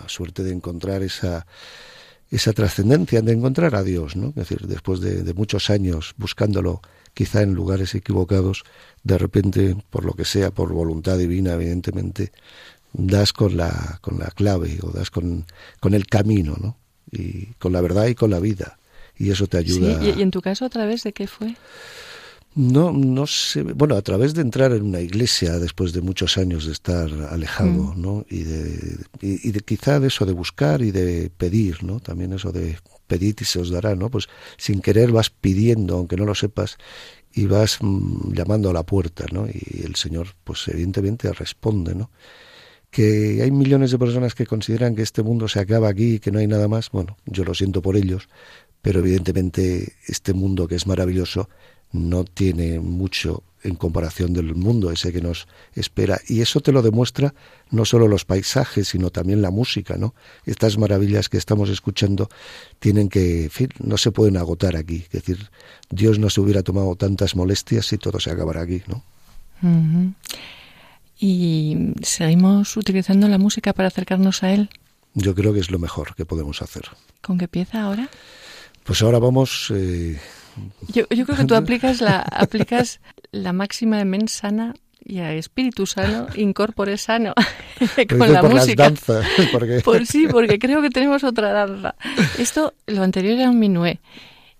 suerte 0.07 0.43
de 0.43 0.53
encontrar 0.53 1.03
esa, 1.03 1.47
esa 2.31 2.53
trascendencia, 2.53 3.23
de 3.23 3.33
encontrar 3.33 3.75
a 3.75 3.83
Dios, 3.83 4.15
¿no? 4.17 4.29
Es 4.29 4.35
decir, 4.35 4.67
después 4.67 5.01
de, 5.01 5.33
muchos 5.33 5.71
años 5.71 6.15
buscándolo, 6.19 6.83
quizá 7.15 7.43
en 7.43 7.55
lugares 7.55 7.95
equivocados, 7.95 8.65
de 9.03 9.17
repente, 9.17 9.77
por 9.89 10.05
lo 10.05 10.13
que 10.13 10.27
sea, 10.27 10.51
por 10.51 10.73
voluntad 10.73 11.17
divina, 11.17 11.55
evidentemente, 11.55 12.33
das 12.93 13.33
con 13.33 13.57
la, 13.57 13.99
con 14.03 14.19
la 14.19 14.31
clave 14.31 14.79
o 14.83 14.91
das 14.91 15.11
con, 15.11 15.47
con 15.81 15.95
el 15.95 16.07
camino, 16.07 16.57
¿no? 16.61 16.77
Y 17.11 17.47
con 17.59 17.73
la 17.73 17.81
verdad 17.81 18.07
y 18.07 18.15
con 18.15 18.31
la 18.31 18.41
vida. 18.41 18.79
Y 19.17 19.31
eso 19.31 19.47
te 19.47 19.59
ayuda. 19.59 20.03
¿Y 20.03 20.21
en 20.21 20.31
tu 20.31 20.43
caso 20.43 20.65
a 20.65 20.69
través 20.69 21.03
de 21.03 21.13
qué 21.13 21.27
fue? 21.27 21.57
No, 22.55 22.93
no 22.93 23.27
sé. 23.27 23.63
Bueno, 23.63 23.97
a 23.97 24.03
través 24.03 24.35
de 24.35 24.43
entrar 24.43 24.73
en 24.73 24.83
una 24.83 25.01
iglesia 25.01 25.59
después 25.59 25.93
de 25.93 26.03
muchos 26.03 26.37
años 26.37 26.67
de 26.67 26.73
estar 26.73 27.11
alejado, 27.31 27.95
mm. 27.95 28.01
¿no? 28.01 28.27
Y 28.29 28.43
de, 28.43 28.99
y, 29.21 29.51
de 29.53 29.61
quizá 29.61 30.01
de 30.01 30.09
eso 30.09 30.27
de 30.27 30.33
buscar 30.33 30.83
y 30.83 30.91
de 30.91 31.31
pedir, 31.31 31.83
¿no? 31.83 32.01
También 32.01 32.35
eso 32.35 32.53
de 32.53 32.77
pedir 33.07 33.37
y 33.41 33.45
se 33.45 33.59
os 33.59 33.71
dará, 33.71 33.95
¿no? 33.95 34.11
Pues 34.11 34.29
sin 34.59 34.83
querer 34.83 35.13
vas 35.13 35.31
pidiendo, 35.31 35.97
aunque 35.97 36.17
no 36.17 36.27
lo 36.27 36.35
sepas, 36.35 36.77
y 37.33 37.47
vas 37.47 37.79
mm, 37.81 38.35
llamando 38.35 38.69
a 38.69 38.75
la 38.75 38.83
puerta, 38.83 39.25
¿no? 39.33 39.47
Y 39.47 39.85
el 39.85 39.95
Señor, 39.97 40.29
pues 40.45 40.69
evidentemente 40.69 41.33
responde, 41.33 41.95
¿no? 41.95 42.11
Que 42.91 43.41
hay 43.43 43.51
millones 43.51 43.93
de 43.93 43.99
personas 43.99 44.35
que 44.35 44.45
consideran 44.45 44.95
que 44.95 45.03
este 45.03 45.23
mundo 45.23 45.49
se 45.49 45.59
acaba 45.59 45.89
aquí 45.89 46.17
y 46.17 46.19
que 46.19 46.31
no 46.31 46.39
hay 46.39 46.47
nada 46.47 46.69
más. 46.69 46.91
Bueno, 46.91 47.17
yo 47.25 47.45
lo 47.45 47.55
siento 47.55 47.81
por 47.81 47.97
ellos, 47.97 48.29
pero 48.83 49.01
evidentemente 49.01 49.95
este 50.07 50.35
mundo 50.35 50.69
que 50.69 50.75
es 50.75 50.87
maravilloso 50.87 51.49
no 51.93 52.25
tiene 52.25 52.81
mucho 52.81 53.43
en 53.65 53.77
comparación 53.77 54.33
del 54.33 54.55
mundo 54.55 54.91
ese 54.91 55.13
que 55.13 55.21
nos 55.21 55.47
espera. 55.75 56.21
Y 56.27 56.41
eso 56.41 56.61
te 56.61 56.73
lo 56.73 56.83
demuestra 56.83 57.35
no 57.71 57.85
solo 57.85 58.09
los 58.09 58.25
paisajes, 58.25 58.89
sino 58.89 59.11
también 59.11 59.41
la 59.41 59.51
música, 59.51 59.97
¿no? 59.97 60.15
Estas 60.47 60.79
maravillas 60.79 61.29
que 61.29 61.39
estamos 61.39 61.71
escuchando 61.71 62.29
tienen 62.81 63.09
que, 63.09 63.45
en 63.45 63.51
fin, 63.51 63.69
no 63.79 63.99
se 63.99 64.11
pueden 64.11 64.37
agotar 64.37 64.77
aquí. 64.77 65.05
Es 65.05 65.11
decir, 65.11 65.51
Dios 65.91 66.19
no 66.19 66.29
se 66.31 66.41
hubiera 66.41 66.63
tomado 66.63 66.97
tantas 66.97 67.37
molestias 67.37 67.87
si 67.87 67.99
todo 67.99 68.19
se 68.21 68.31
acabara 68.31 68.63
aquí, 68.63 68.83
¿no? 68.89 69.05
¿Y 71.21 71.93
seguimos 72.03 72.77
utilizando 72.77 73.29
la 73.29 73.39
música 73.39 73.73
para 73.73 73.89
acercarnos 73.89 74.43
a 74.43 74.53
Él? 74.53 74.71
Yo 75.15 75.35
creo 75.35 75.53
que 75.53 75.61
es 75.61 75.71
lo 75.71 75.79
mejor 75.79 76.17
que 76.17 76.27
podemos 76.27 76.63
hacer. 76.63 76.83
¿Con 77.21 77.39
qué 77.39 77.47
pieza 77.47 77.83
ahora? 77.83 78.09
Pues 78.83 79.03
ahora 79.03 79.21
vamos... 79.21 79.71
Eh, 79.73 80.19
yo, 80.89 81.05
yo, 81.11 81.25
creo 81.25 81.39
que 81.39 81.45
tú 81.45 81.55
aplicas 81.55 82.01
la, 82.01 82.21
aplicas 82.21 83.01
la 83.31 83.53
máxima 83.53 83.99
de 83.99 84.05
mens 84.05 84.33
sana 84.33 84.75
y 85.05 85.19
a 85.19 85.33
espíritu 85.33 85.87
sano, 85.87 86.29
incorpore 86.37 86.97
sano, 86.97 87.35
con 88.19 88.33
la 88.33 88.43
música. 88.43 88.91
Las 88.91 89.01
porque... 89.53 89.81
Por 89.81 90.07
sí, 90.07 90.29
porque 90.31 90.59
creo 90.59 90.81
que 90.81 90.91
tenemos 90.91 91.25
otra 91.25 91.53
danza. 91.53 91.95
Esto, 92.39 92.75
lo 92.87 93.03
anterior 93.03 93.39
era 93.39 93.51
un 93.51 93.59
minué, 93.59 94.01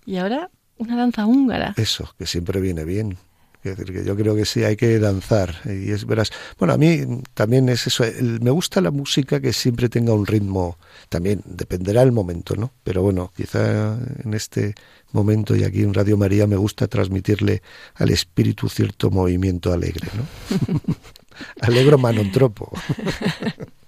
y 0.05 0.17
ahora 0.17 0.49
una 0.77 0.97
danza 0.97 1.25
húngara. 1.25 1.73
Eso, 1.77 2.13
que 2.17 2.25
siempre 2.25 2.59
viene 2.59 2.83
bien. 2.83 3.17
Es 3.63 3.77
decir, 3.77 3.93
que 3.93 4.03
yo 4.03 4.15
creo 4.15 4.35
que 4.35 4.45
sí 4.45 4.63
hay 4.63 4.75
que 4.75 4.99
danzar. 4.99 5.55
Y 5.65 5.91
es 5.91 6.05
verás. 6.05 6.31
Bueno, 6.59 6.73
a 6.73 6.77
mí 6.77 7.21
también 7.33 7.69
es 7.69 7.87
eso. 7.87 8.03
me 8.41 8.51
gusta 8.51 8.81
la 8.81 8.91
música 8.91 9.39
que 9.39 9.53
siempre 9.53 9.89
tenga 9.89 10.13
un 10.13 10.25
ritmo. 10.25 10.77
También 11.09 11.41
dependerá 11.45 12.01
el 12.01 12.11
momento, 12.11 12.55
¿no? 12.55 12.73
Pero 12.83 13.01
bueno, 13.01 13.31
quizá 13.35 13.97
en 14.23 14.33
este 14.33 14.75
momento 15.11 15.55
y 15.55 15.63
aquí 15.63 15.81
en 15.81 15.93
Radio 15.93 16.17
María 16.17 16.45
me 16.47 16.57
gusta 16.57 16.87
transmitirle 16.87 17.61
al 17.95 18.09
espíritu 18.09 18.67
cierto 18.67 19.11
movimiento 19.11 19.71
alegre, 19.71 20.09
¿no? 20.15 20.79
Alegro 21.61 21.97
manontropo. 21.97 22.71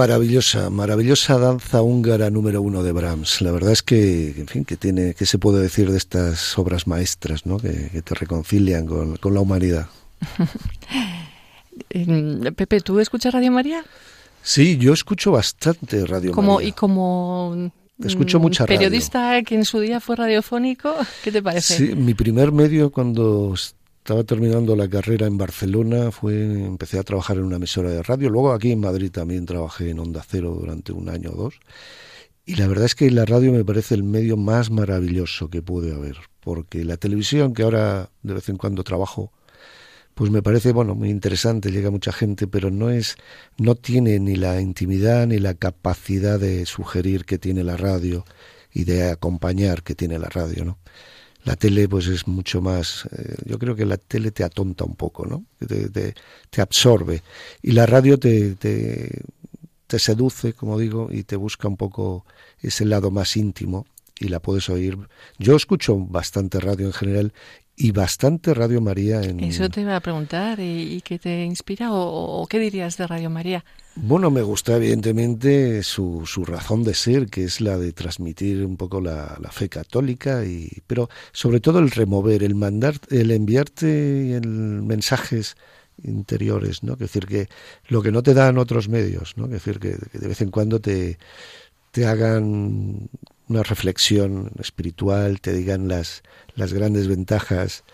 Maravillosa, 0.00 0.70
maravillosa 0.70 1.36
danza 1.36 1.82
húngara 1.82 2.30
número 2.30 2.62
uno 2.62 2.82
de 2.82 2.90
Brahms. 2.90 3.42
La 3.42 3.52
verdad 3.52 3.72
es 3.72 3.82
que, 3.82 4.30
en 4.30 4.46
fin, 4.46 4.64
que 4.64 4.78
tiene, 4.78 5.12
¿qué 5.12 5.26
se 5.26 5.36
puede 5.36 5.60
decir 5.60 5.90
de 5.90 5.98
estas 5.98 6.58
obras 6.58 6.86
maestras, 6.86 7.44
¿no? 7.44 7.58
que, 7.58 8.00
te 8.00 8.14
reconcilian 8.14 8.86
con, 8.86 9.34
la 9.34 9.40
humanidad? 9.40 9.88
Pepe, 12.56 12.80
¿tú 12.80 12.98
escuchas 12.98 13.34
Radio 13.34 13.52
María? 13.52 13.84
Sí, 14.42 14.78
yo 14.78 14.94
escucho 14.94 15.32
bastante 15.32 16.06
Radio 16.06 16.32
María. 16.32 16.68
Y 16.68 16.72
como 16.72 17.70
Escucho 18.02 18.38
mm, 18.38 18.42
mucha 18.42 18.64
periodista 18.64 19.42
que 19.42 19.54
en 19.54 19.66
su 19.66 19.80
día 19.80 20.00
fue 20.00 20.16
radiofónico, 20.16 20.94
¿qué 21.22 21.30
te 21.30 21.42
parece? 21.42 21.76
Sí, 21.76 21.94
mi 21.94 22.14
primer 22.14 22.52
medio 22.52 22.90
cuando 22.90 23.52
estaba 24.10 24.24
terminando 24.24 24.74
la 24.74 24.88
carrera 24.88 25.28
en 25.28 25.38
Barcelona, 25.38 26.10
fue, 26.10 26.42
empecé 26.42 26.98
a 26.98 27.04
trabajar 27.04 27.36
en 27.36 27.44
una 27.44 27.58
emisora 27.58 27.90
de 27.90 28.02
radio, 28.02 28.28
luego 28.28 28.52
aquí 28.52 28.72
en 28.72 28.80
Madrid 28.80 29.08
también 29.12 29.46
trabajé 29.46 29.90
en 29.90 30.00
Onda 30.00 30.20
Cero 30.28 30.56
durante 30.58 30.90
un 30.90 31.08
año 31.08 31.30
o 31.30 31.36
dos, 31.36 31.60
y 32.44 32.56
la 32.56 32.66
verdad 32.66 32.86
es 32.86 32.96
que 32.96 33.08
la 33.12 33.24
radio 33.24 33.52
me 33.52 33.64
parece 33.64 33.94
el 33.94 34.02
medio 34.02 34.36
más 34.36 34.72
maravilloso 34.72 35.48
que 35.48 35.62
puede 35.62 35.94
haber, 35.94 36.16
porque 36.40 36.84
la 36.84 36.96
televisión, 36.96 37.54
que 37.54 37.62
ahora 37.62 38.10
de 38.24 38.34
vez 38.34 38.48
en 38.48 38.56
cuando 38.56 38.82
trabajo, 38.82 39.30
pues 40.14 40.28
me 40.32 40.42
parece 40.42 40.72
bueno 40.72 40.96
muy 40.96 41.08
interesante 41.08 41.70
llega 41.70 41.92
mucha 41.92 42.10
gente 42.10 42.48
pero 42.48 42.72
no 42.72 42.90
es 42.90 43.14
no 43.58 43.76
tiene 43.76 44.18
ni 44.18 44.34
la 44.34 44.60
intimidad 44.60 45.28
ni 45.28 45.38
la 45.38 45.54
capacidad 45.54 46.38
de 46.38 46.66
sugerir 46.66 47.24
que 47.24 47.38
tiene 47.38 47.62
la 47.62 47.76
radio 47.76 48.24
y 48.72 48.84
de 48.84 49.08
acompañar 49.08 49.84
que 49.84 49.94
tiene 49.94 50.18
la 50.18 50.28
radio 50.28 50.64
no 50.64 50.78
la 51.44 51.56
tele 51.56 51.88
pues 51.88 52.06
es 52.06 52.26
mucho 52.28 52.60
más 52.60 53.08
eh, 53.16 53.36
yo 53.46 53.58
creo 53.58 53.74
que 53.74 53.86
la 53.86 53.96
tele 53.96 54.30
te 54.30 54.44
atonta 54.44 54.84
un 54.84 54.94
poco 54.94 55.26
no 55.26 55.44
te, 55.66 56.14
te, 56.50 56.60
absorbe 56.60 57.22
y 57.62 57.72
la 57.72 57.86
radio 57.86 58.18
te, 58.18 58.54
te, 58.56 59.98
seduce 59.98 60.52
como 60.52 60.78
digo 60.78 61.08
y 61.10 61.24
te 61.24 61.36
busca 61.36 61.68
un 61.68 61.76
poco 61.76 62.24
ese 62.60 62.84
lado 62.84 63.10
más 63.10 63.36
íntimo 63.36 63.86
y 64.20 64.28
la 64.28 64.38
puedes 64.38 64.68
oír. 64.68 64.98
Yo 65.38 65.56
escucho 65.56 65.96
bastante 65.96 66.60
radio 66.60 66.86
en 66.86 66.92
general 66.92 67.32
y 67.74 67.92
bastante 67.92 68.52
Radio 68.52 68.80
María 68.82 69.22
en... 69.22 69.40
Eso 69.40 69.70
te 69.70 69.80
iba 69.80 69.96
a 69.96 70.00
preguntar, 70.00 70.60
¿y, 70.60 71.00
qué 71.02 71.18
te 71.18 71.44
inspira 71.44 71.88
o, 71.92 72.46
qué 72.46 72.58
dirías 72.58 72.98
de 72.98 73.06
Radio 73.06 73.30
María? 73.30 73.64
Bueno, 73.96 74.30
me 74.30 74.42
gusta 74.42 74.76
evidentemente 74.76 75.82
su, 75.82 76.24
su 76.24 76.44
razón 76.44 76.84
de 76.84 76.94
ser, 76.94 77.26
que 77.26 77.44
es 77.44 77.60
la 77.60 77.76
de 77.76 77.92
transmitir 77.92 78.64
un 78.64 78.76
poco 78.76 79.00
la, 79.00 79.36
la, 79.40 79.50
fe 79.50 79.68
católica, 79.68 80.44
y, 80.44 80.82
pero 80.86 81.10
sobre 81.32 81.60
todo 81.60 81.80
el 81.80 81.90
remover, 81.90 82.42
el 82.42 82.54
mandar, 82.54 82.94
el 83.10 83.30
enviarte 83.32 84.36
el 84.36 84.48
mensajes 84.48 85.56
interiores, 86.02 86.82
¿no? 86.82 86.94
Es 86.94 87.00
decir, 87.00 87.26
que 87.26 87.48
lo 87.88 88.00
que 88.02 88.12
no 88.12 88.22
te 88.22 88.32
dan 88.32 88.58
otros 88.58 88.88
medios, 88.88 89.36
¿no? 89.36 89.46
Es 89.46 89.50
decir, 89.50 89.80
que, 89.80 89.96
de 90.12 90.28
vez 90.28 90.40
en 90.40 90.50
cuando 90.50 90.80
te, 90.80 91.18
te 91.90 92.06
hagan 92.06 93.08
una 93.48 93.62
reflexión 93.64 94.52
espiritual, 94.60 95.40
te 95.40 95.52
digan 95.52 95.88
las, 95.88 96.22
las 96.54 96.72
grandes 96.72 97.08
ventajas 97.08 97.84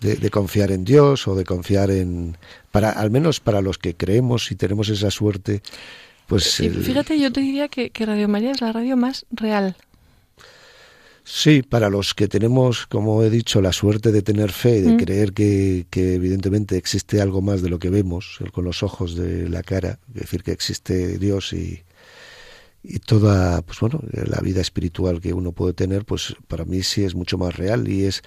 de, 0.00 0.30
confiar 0.30 0.72
en 0.72 0.84
Dios 0.84 1.28
o 1.28 1.34
de 1.34 1.44
confiar 1.44 1.90
en, 1.90 2.36
para 2.72 2.90
al 2.90 3.12
menos 3.12 3.38
para 3.38 3.60
los 3.60 3.78
que 3.78 3.94
creemos 3.94 4.50
y 4.50 4.56
tenemos 4.56 4.88
esa 4.88 5.12
suerte, 5.12 5.62
pues... 6.26 6.56
Fíjate, 6.56 7.20
yo 7.20 7.30
te 7.30 7.40
diría 7.40 7.68
que, 7.68 7.92
Radio 8.04 8.26
María 8.26 8.50
es 8.50 8.60
la 8.60 8.72
radio 8.72 8.96
más 8.96 9.26
real. 9.30 9.76
Sí, 11.24 11.62
para 11.62 11.88
los 11.88 12.14
que 12.14 12.26
tenemos, 12.26 12.88
como 12.88 13.22
he 13.22 13.30
dicho, 13.30 13.60
la 13.60 13.72
suerte 13.72 14.10
de 14.10 14.22
tener 14.22 14.50
fe, 14.50 14.78
y 14.78 14.80
de 14.80 14.94
mm. 14.94 14.96
creer 14.96 15.32
que, 15.32 15.86
que, 15.88 16.14
evidentemente 16.14 16.76
existe 16.76 17.20
algo 17.20 17.42
más 17.42 17.62
de 17.62 17.70
lo 17.70 17.78
que 17.78 17.90
vemos 17.90 18.40
con 18.50 18.64
los 18.64 18.82
ojos 18.82 19.14
de 19.14 19.48
la 19.48 19.62
cara, 19.62 20.00
es 20.08 20.22
decir, 20.22 20.42
que 20.42 20.50
existe 20.50 21.18
Dios 21.18 21.52
y, 21.52 21.84
y 22.82 22.98
toda 22.98 23.62
pues 23.62 23.78
bueno 23.78 24.00
la 24.10 24.40
vida 24.40 24.60
espiritual 24.60 25.20
que 25.20 25.32
uno 25.32 25.52
puede 25.52 25.72
tener 25.72 26.04
pues 26.04 26.34
para 26.48 26.64
mí 26.64 26.82
sí 26.82 27.04
es 27.04 27.14
mucho 27.14 27.38
más 27.38 27.54
real 27.54 27.88
y 27.88 28.04
es 28.06 28.22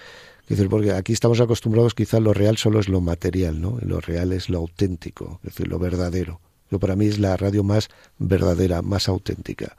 decir 0.48 0.70
porque 0.70 0.92
aquí 0.92 1.14
estamos 1.14 1.40
acostumbrados 1.42 1.94
quizás 1.94 2.22
lo 2.22 2.34
real 2.34 2.58
solo 2.58 2.80
es 2.80 2.90
lo 2.90 3.02
material 3.02 3.62
no 3.62 3.78
lo 3.82 4.00
real 4.00 4.34
es 4.34 4.50
lo 4.50 4.60
auténtico 4.60 5.40
es 5.44 5.52
decir 5.52 5.68
lo 5.68 5.80
verdadero 5.80 6.40
yo 6.72 6.80
para 6.80 6.96
mí 6.96 7.08
es 7.08 7.20
la 7.20 7.36
radio 7.38 7.64
más 7.64 7.90
verdadera 8.18 8.82
más 8.82 9.08
auténtica 9.08 9.78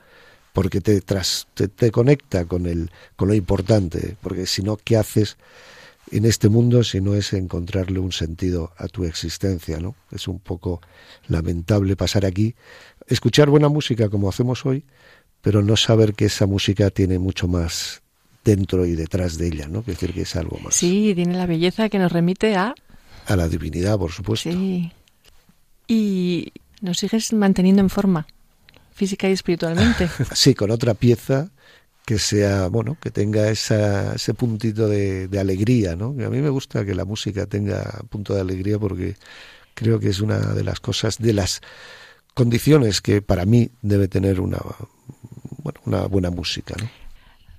porque 0.52 0.80
te, 0.80 1.00
tras, 1.02 1.48
te, 1.54 1.68
te 1.68 1.90
conecta 1.90 2.46
con 2.46 2.66
el 2.66 2.90
con 3.16 3.28
lo 3.28 3.34
importante 3.34 4.16
porque 4.22 4.46
si 4.46 4.62
no 4.62 4.76
qué 4.76 4.96
haces 4.96 5.36
en 6.10 6.24
este 6.24 6.48
mundo 6.48 6.84
si 6.84 7.00
no 7.00 7.14
es 7.14 7.32
encontrarle 7.32 7.98
un 7.98 8.12
sentido 8.12 8.72
a 8.76 8.86
tu 8.86 9.04
existencia, 9.04 9.80
¿no? 9.80 9.96
Es 10.12 10.28
un 10.28 10.38
poco 10.38 10.80
lamentable 11.26 11.96
pasar 11.96 12.24
aquí 12.24 12.54
escuchar 13.06 13.50
buena 13.50 13.68
música 13.68 14.08
como 14.08 14.28
hacemos 14.28 14.66
hoy, 14.66 14.84
pero 15.42 15.62
no 15.62 15.76
saber 15.76 16.14
que 16.14 16.26
esa 16.26 16.46
música 16.46 16.90
tiene 16.90 17.18
mucho 17.18 17.48
más 17.48 18.02
dentro 18.46 18.86
y 18.86 18.94
detrás 18.94 19.36
de 19.36 19.48
ella, 19.48 19.68
¿no? 19.68 19.80
Es 19.80 19.86
decir, 19.86 20.14
que 20.14 20.22
es 20.22 20.36
algo 20.36 20.58
más. 20.60 20.74
Sí, 20.76 21.12
tiene 21.14 21.36
la 21.36 21.46
belleza 21.46 21.88
que 21.88 21.98
nos 21.98 22.12
remite 22.12 22.54
a... 22.54 22.74
A 23.26 23.36
la 23.36 23.48
divinidad, 23.48 23.98
por 23.98 24.12
supuesto. 24.12 24.50
Sí. 24.50 24.92
Y 25.88 26.52
nos 26.80 26.98
sigues 26.98 27.32
manteniendo 27.32 27.82
en 27.82 27.90
forma, 27.90 28.26
física 28.94 29.28
y 29.28 29.32
espiritualmente. 29.32 30.08
sí, 30.32 30.54
con 30.54 30.70
otra 30.70 30.94
pieza 30.94 31.50
que 32.06 32.20
sea, 32.20 32.68
bueno, 32.68 32.96
que 33.00 33.10
tenga 33.10 33.50
esa, 33.50 34.14
ese 34.14 34.32
puntito 34.32 34.88
de, 34.88 35.26
de 35.26 35.40
alegría, 35.40 35.96
¿no? 35.96 36.10
a 36.10 36.30
mí 36.30 36.40
me 36.40 36.50
gusta 36.50 36.84
que 36.84 36.94
la 36.94 37.04
música 37.04 37.46
tenga 37.46 38.00
punto 38.08 38.32
de 38.32 38.42
alegría 38.42 38.78
porque 38.78 39.16
creo 39.74 39.98
que 39.98 40.10
es 40.10 40.20
una 40.20 40.38
de 40.38 40.62
las 40.62 40.78
cosas, 40.78 41.18
de 41.18 41.32
las 41.32 41.62
condiciones 42.32 43.00
que 43.00 43.22
para 43.22 43.44
mí 43.44 43.70
debe 43.82 44.06
tener 44.06 44.40
una, 44.40 44.58
bueno, 45.64 45.80
una 45.84 46.06
buena 46.06 46.30
música. 46.30 46.76
¿no? 46.78 46.88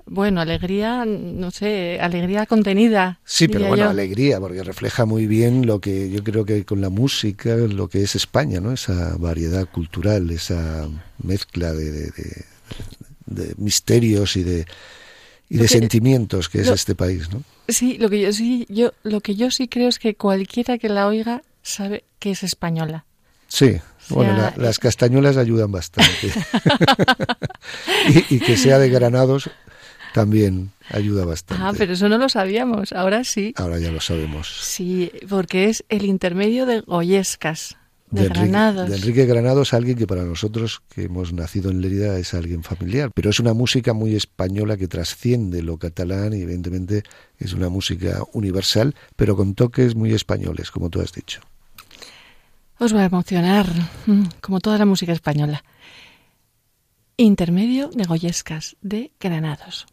Bueno, 0.10 0.40
alegría, 0.40 1.04
no 1.06 1.52
sé, 1.52 2.00
alegría 2.00 2.46
contenida. 2.46 3.20
Sí, 3.26 3.50
pero 3.50 3.68
bueno, 3.68 3.90
alegría, 3.90 4.40
porque 4.40 4.64
refleja 4.64 5.06
muy 5.06 5.28
bien 5.28 5.66
lo 5.66 5.82
que 5.82 6.10
yo 6.10 6.24
creo 6.24 6.46
que 6.46 6.64
con 6.64 6.80
la 6.80 6.90
música, 6.90 7.56
lo 7.56 7.90
que 7.90 8.04
es 8.04 8.16
España, 8.16 8.62
¿no? 8.62 8.72
Esa 8.72 9.18
variedad 9.18 9.68
cultural, 9.70 10.30
esa 10.30 10.88
mezcla 11.22 11.74
de, 11.74 12.12
de, 13.26 13.54
misterios 13.58 14.38
y 14.38 14.44
de, 14.44 14.66
y 15.50 15.58
de 15.58 15.68
sentimientos 15.68 16.48
que 16.48 16.62
es 16.62 16.70
este 16.70 16.96
país, 16.96 17.30
¿no? 17.30 17.44
Sí, 17.68 17.98
lo 17.98 18.10
que 18.10 18.22
yo 18.22 18.32
sí, 18.32 18.66
yo, 18.70 18.94
lo 19.04 19.20
que 19.20 19.36
yo 19.36 19.52
sí 19.52 19.68
creo 19.68 19.90
es 19.90 20.00
que 20.00 20.16
cualquiera 20.16 20.78
que 20.78 20.88
la 20.88 21.08
oiga 21.08 21.42
sabe 21.64 22.06
que 22.20 22.32
es 22.32 22.44
española. 22.44 23.04
Sí, 23.50 23.78
bueno, 24.10 24.54
las 24.56 24.80
castañuelas 24.80 25.36
ayudan 25.36 25.72
bastante. 25.72 26.32
y, 28.30 28.40
que 28.40 28.56
sea 28.56 28.80
de 28.80 28.90
granados 28.90 29.50
también 30.18 30.72
ayuda 30.90 31.26
bastante. 31.26 31.64
Ah, 31.64 31.74
pero 31.78 31.94
eso 31.94 32.10
no 32.10 32.18
lo 32.18 32.28
sabíamos, 32.28 32.92
ahora 32.92 33.24
sí. 33.24 33.54
Ahora 33.56 33.78
ya 33.78 33.92
lo 33.92 34.02
sabemos. 34.02 34.48
Sí, 34.62 35.12
porque 35.30 35.70
es 35.70 35.86
el 35.90 36.06
intermedio 36.06 36.66
de 36.66 36.82
Goyescas. 36.82 37.78
De, 38.10 38.30
Granados. 38.30 38.90
de 38.90 38.96
Enrique 38.96 39.26
Granados, 39.26 39.74
alguien 39.74 39.98
que 39.98 40.08
para 40.08 40.24
nosotros 40.24 40.82
que 40.88 41.04
hemos 41.04 41.34
nacido 41.34 41.70
en 41.70 41.82
Lérida 41.82 42.18
es 42.18 42.34
alguien 42.34 42.64
familiar, 42.64 43.12
pero 43.14 43.30
es 43.30 43.42
una 43.42 43.54
música 43.54 43.92
muy 43.92 44.16
española 44.16 44.78
que 44.78 44.88
trasciende 44.88 45.62
lo 45.62 45.78
catalán 45.78 46.32
y 46.32 46.42
evidentemente 46.42 47.04
es 47.38 47.52
una 47.52 47.68
música 47.68 48.22
universal, 48.32 48.96
pero 49.18 49.36
con 49.36 49.56
toques 49.56 49.94
muy 49.94 50.14
españoles, 50.14 50.72
como 50.72 50.90
tú 50.90 51.02
has 51.02 51.12
dicho. 51.12 51.42
Os 52.80 52.96
va 52.96 53.02
a 53.02 53.06
emocionar, 53.06 53.68
mm, 54.06 54.24
como 54.40 54.62
toda 54.62 54.78
la 54.78 54.86
música 54.86 55.12
española. 55.12 55.66
Intermedio 57.18 57.90
de 57.90 58.06
Goyescas, 58.06 58.78
de 58.82 59.12
Granados. 59.20 59.86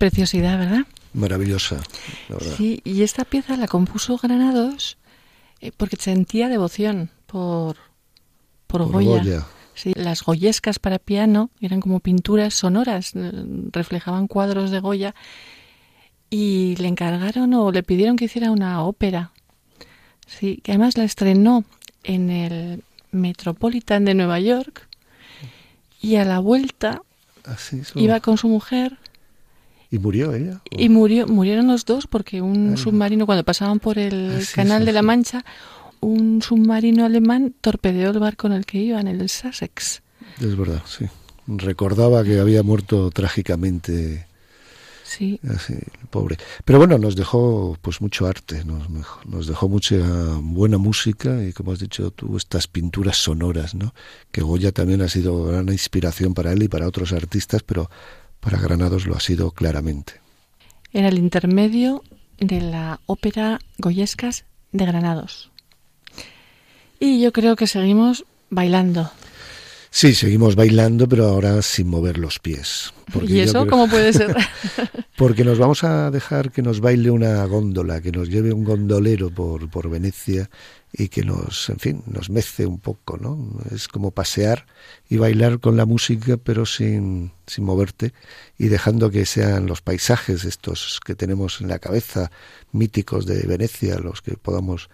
Preciosidad, 0.00 0.58
¿verdad? 0.58 0.86
Maravillosa, 1.12 1.76
la 2.30 2.36
verdad. 2.36 2.54
Sí, 2.56 2.80
y 2.84 3.02
esta 3.02 3.26
pieza 3.26 3.58
la 3.58 3.68
compuso 3.68 4.16
Granados 4.16 4.96
eh, 5.60 5.72
porque 5.76 5.96
sentía 5.96 6.48
devoción 6.48 7.10
por, 7.26 7.76
por, 8.66 8.90
Goya. 8.90 9.44
Sí, 9.74 9.92
las 9.94 10.22
goyescas 10.22 10.78
para 10.78 10.98
piano 10.98 11.50
eran 11.60 11.82
como 11.82 12.00
pinturas 12.00 12.54
sonoras, 12.54 13.12
eh, 13.14 13.30
reflejaban 13.72 14.26
cuadros 14.26 14.70
de 14.70 14.80
Goya 14.80 15.14
y 16.30 16.76
le 16.76 16.88
encargaron 16.88 17.52
o 17.52 17.70
le 17.70 17.82
pidieron 17.82 18.16
que 18.16 18.24
hiciera 18.24 18.52
una 18.52 18.82
ópera. 18.82 19.32
Sí, 20.26 20.62
que 20.64 20.72
además 20.72 20.96
la 20.96 21.04
estrenó 21.04 21.64
en 22.04 22.30
el 22.30 22.84
Metropolitan 23.10 24.06
de 24.06 24.14
Nueva 24.14 24.40
York 24.40 24.88
y 26.00 26.16
a 26.16 26.24
la 26.24 26.38
vuelta 26.38 27.02
iba 27.96 28.20
con 28.20 28.38
su 28.38 28.48
mujer 28.48 28.96
¿Y 29.90 29.98
murió 29.98 30.32
ella? 30.32 30.60
Y 30.70 30.88
murió, 30.88 31.26
murieron 31.26 31.66
los 31.66 31.84
dos 31.84 32.06
porque 32.06 32.40
un 32.40 32.76
submarino, 32.76 33.26
cuando 33.26 33.44
pasaban 33.44 33.80
por 33.80 33.98
el 33.98 34.38
ah, 34.40 34.44
canal 34.54 34.84
de 34.84 34.92
la 34.92 35.02
Mancha, 35.02 35.44
un 36.00 36.42
submarino 36.42 37.04
alemán 37.04 37.54
torpedeó 37.60 38.10
el 38.10 38.18
barco 38.20 38.46
en 38.46 38.54
el 38.54 38.66
que 38.66 38.78
iban, 38.78 39.08
el 39.08 39.28
Sussex. 39.28 40.02
Es 40.40 40.56
verdad, 40.56 40.82
sí. 40.86 41.06
Recordaba 41.46 42.22
que 42.22 42.38
había 42.38 42.62
muerto 42.62 43.10
trágicamente. 43.10 44.26
Sí. 45.02 45.40
Así, 45.52 45.74
pobre. 46.08 46.38
Pero 46.64 46.78
bueno, 46.78 46.96
nos 46.96 47.16
dejó 47.16 47.76
pues 47.82 48.00
mucho 48.00 48.28
arte, 48.28 48.64
nos, 48.64 48.88
nos 49.26 49.48
dejó 49.48 49.68
mucha 49.68 49.96
buena 50.40 50.78
música 50.78 51.44
y 51.44 51.52
como 51.52 51.72
has 51.72 51.80
dicho 51.80 52.12
tú, 52.12 52.36
estas 52.36 52.68
pinturas 52.68 53.16
sonoras, 53.16 53.74
¿no? 53.74 53.92
Que 54.30 54.40
Goya 54.40 54.70
también 54.70 55.02
ha 55.02 55.08
sido 55.08 55.46
gran 55.46 55.68
inspiración 55.68 56.32
para 56.32 56.52
él 56.52 56.62
y 56.62 56.68
para 56.68 56.86
otros 56.86 57.12
artistas, 57.12 57.64
pero 57.64 57.90
para 58.40 58.58
Granados 58.58 59.06
lo 59.06 59.16
ha 59.16 59.20
sido 59.20 59.52
claramente. 59.52 60.14
Era 60.92 61.08
el 61.08 61.18
intermedio 61.18 62.02
de 62.38 62.60
la 62.60 63.00
ópera 63.06 63.60
Goyescas 63.78 64.44
de 64.72 64.86
Granados. 64.86 65.50
Y 66.98 67.20
yo 67.20 67.32
creo 67.32 67.56
que 67.56 67.66
seguimos 67.66 68.24
bailando. 68.50 69.10
Sí, 69.92 70.14
seguimos 70.14 70.54
bailando, 70.54 71.08
pero 71.08 71.26
ahora 71.26 71.62
sin 71.62 71.88
mover 71.88 72.18
los 72.18 72.38
pies. 72.38 72.92
¿Y 73.26 73.40
eso 73.40 73.66
cómo 73.66 73.88
puede 73.88 74.12
ser? 74.12 74.36
porque 75.16 75.44
nos 75.44 75.58
vamos 75.58 75.82
a 75.82 76.10
dejar 76.12 76.52
que 76.52 76.62
nos 76.62 76.80
baile 76.80 77.10
una 77.10 77.44
góndola, 77.46 78.00
que 78.00 78.12
nos 78.12 78.28
lleve 78.28 78.52
un 78.52 78.64
gondolero 78.64 79.30
por, 79.30 79.68
por 79.68 79.90
Venecia 79.90 80.48
y 80.92 81.08
que 81.08 81.22
nos, 81.22 81.68
en 81.68 81.78
fin, 81.78 82.02
nos 82.06 82.30
mece 82.30 82.66
un 82.66 82.78
poco, 82.78 83.16
¿no? 83.16 83.38
Es 83.72 83.86
como 83.86 84.10
pasear 84.10 84.66
y 85.08 85.18
bailar 85.18 85.60
con 85.60 85.76
la 85.76 85.86
música, 85.86 86.36
pero 86.36 86.66
sin, 86.66 87.32
sin 87.46 87.64
moverte 87.64 88.12
y 88.58 88.68
dejando 88.68 89.10
que 89.10 89.24
sean 89.24 89.66
los 89.66 89.82
paisajes 89.82 90.44
estos 90.44 91.00
que 91.04 91.14
tenemos 91.14 91.60
en 91.60 91.68
la 91.68 91.78
cabeza, 91.78 92.30
míticos 92.72 93.24
de 93.26 93.46
Venecia, 93.46 93.98
los 93.98 94.20
que 94.20 94.36
podamos 94.36 94.90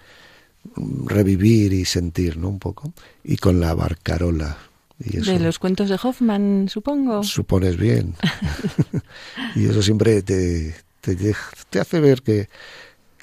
revivir 1.07 1.72
y 1.72 1.84
sentir, 1.84 2.36
¿no? 2.36 2.49
Un 2.49 2.59
poco. 2.59 2.92
Y 3.24 3.36
con 3.38 3.61
la 3.61 3.74
barcarola. 3.74 4.59
Y 4.99 5.18
de 5.18 5.38
los 5.38 5.59
cuentos 5.59 5.88
de 5.88 5.99
Hoffman, 6.03 6.68
supongo. 6.68 7.22
Supones 7.22 7.76
bien. 7.76 8.14
y 9.55 9.66
eso 9.66 9.82
siempre 9.82 10.22
te, 10.22 10.74
te, 11.01 11.34
te 11.70 11.80
hace 11.80 12.01
ver 12.01 12.22
que 12.22 12.49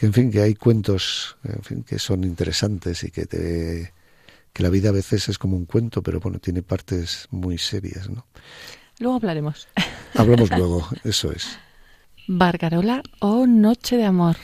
que 0.03 0.07
en 0.07 0.13
fin 0.13 0.31
que 0.31 0.41
hay 0.41 0.53
cuentos 0.53 1.37
en 1.45 1.63
fin, 1.63 1.83
que 1.83 1.97
son 1.97 2.25
interesantes 2.25 3.05
y 3.05 3.09
que 3.09 3.25
te 3.25 3.93
que 4.51 4.61
la 4.61 4.69
vida 4.69 4.89
a 4.89 4.91
veces 4.91 5.29
es 5.29 5.37
como 5.37 5.55
un 5.55 5.63
cuento 5.63 6.03
pero 6.03 6.19
bueno 6.19 6.39
tiene 6.39 6.61
partes 6.61 7.29
muy 7.31 7.57
serias 7.57 8.09
no 8.09 8.25
luego 8.99 9.15
hablaremos. 9.15 9.69
Hablamos 10.15 10.49
luego 10.49 10.85
eso 11.05 11.31
es. 11.31 11.57
Barcarola 12.27 13.01
o 13.19 13.47
Noche 13.47 13.95
de 13.95 14.03
Amor 14.03 14.35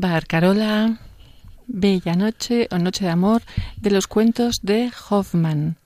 Barcarola, 0.00 0.98
Bella 1.66 2.14
Noche 2.14 2.68
o 2.70 2.78
Noche 2.78 3.04
de 3.04 3.10
Amor 3.10 3.42
de 3.76 3.90
los 3.90 4.06
cuentos 4.06 4.60
de 4.62 4.90
Hoffman. 5.10 5.76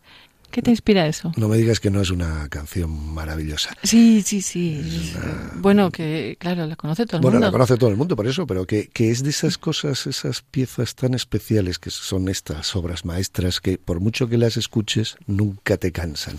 ¿Qué 0.53 0.63
te 0.63 0.71
inspira 0.71 1.09
eso? 1.09 1.33
No 1.37 1.49
me 1.49 1.57
digas 1.57 1.81
que 1.81 1.91
no 1.91 2.01
es 2.01 2.11
una 2.11 2.49
canción 2.49 3.13
maravillosa. 3.13 3.77
Sí, 3.83 4.23
sí, 4.23 4.41
sí. 4.41 5.13
Bueno, 5.57 5.91
que 5.91 6.37
claro, 6.39 6.65
la 6.65 6.77
conoce 6.77 7.07
todo 7.07 7.17
el 7.17 7.23
mundo. 7.23 7.39
Bueno, 7.39 7.47
la 7.47 7.51
conoce 7.51 7.77
todo 7.77 7.91
el 7.91 7.97
mundo, 7.97 8.15
por 8.15 8.29
eso, 8.29 8.47
pero 8.47 8.65
que, 8.65 8.87
que 8.87 9.11
es 9.11 9.25
de 9.25 9.31
esas 9.31 9.59
cosas, 9.59 10.07
esas 10.07 10.43
piezas 10.43 10.95
tan 10.95 11.15
especiales 11.15 11.81
que 11.81 11.91
son 11.91 12.29
estas 12.29 12.77
obras 12.77 13.05
maestras 13.05 13.61
que 13.61 13.79
por 13.79 13.99
mucho 13.99 14.29
que 14.29 14.39
las 14.39 14.57
escuches, 14.57 15.17
nunca 15.27 15.77
te 15.77 15.91
cansan. 15.91 16.37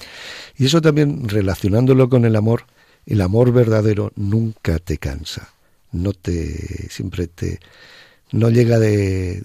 Y 0.57 0.67
eso 0.67 0.81
también 0.81 1.27
relacionándolo 1.27 2.07
con 2.07 2.23
el 2.23 2.37
amor, 2.37 2.67
el 3.05 3.19
amor 3.19 3.51
verdadero 3.51 4.13
nunca 4.15 4.79
te 4.79 4.97
cansa. 4.97 5.49
No 5.91 6.13
te, 6.13 6.89
siempre 6.89 7.27
te, 7.27 7.59
no 8.31 8.49
llega 8.49 8.79
de, 8.79 9.43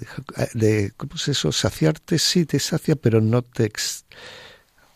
de, 0.55 0.93
¿cómo 0.97 1.15
es 1.15 1.29
eso? 1.29 1.53
Saciarte, 1.53 2.19
sí, 2.19 2.45
te 2.45 2.59
sacia, 2.59 2.97
pero 2.97 3.21
no 3.21 3.43
te, 3.43 3.71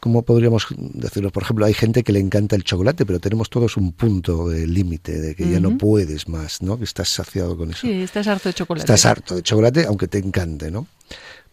¿cómo 0.01 0.23
podríamos 0.23 0.67
decirlo? 0.77 1.31
Por 1.31 1.45
ejemplo, 1.45 1.65
hay 1.65 1.75
gente 1.75 2.03
que 2.03 2.13
le 2.13 2.21
encanta 2.21 2.57
el 2.57 2.65
chocolate, 2.65 3.07
pero 3.07 3.21
tenemos 3.21 3.49
todos 3.51 3.77
un 3.77 3.93
punto 3.93 4.49
de 4.49 4.67
límite, 4.67 5.21
de 5.21 5.35
que 5.35 5.49
ya 5.49 5.61
no 5.61 5.79
puedes 5.79 6.29
más, 6.29 6.61
¿no? 6.61 6.77
Que 6.77 6.85
estás 6.85 7.09
saciado 7.09 7.57
con 7.57 7.71
eso. 7.71 7.81
Sí, 7.81 8.03
estás 8.03 8.27
harto 8.27 8.49
de 8.49 8.55
chocolate. 8.55 8.85
Estás 8.85 9.07
harto 9.07 9.37
de 9.37 9.43
chocolate, 9.43 9.87
aunque 9.87 10.09
te 10.09 10.19
encante, 10.19 10.71
¿no? 10.71 10.87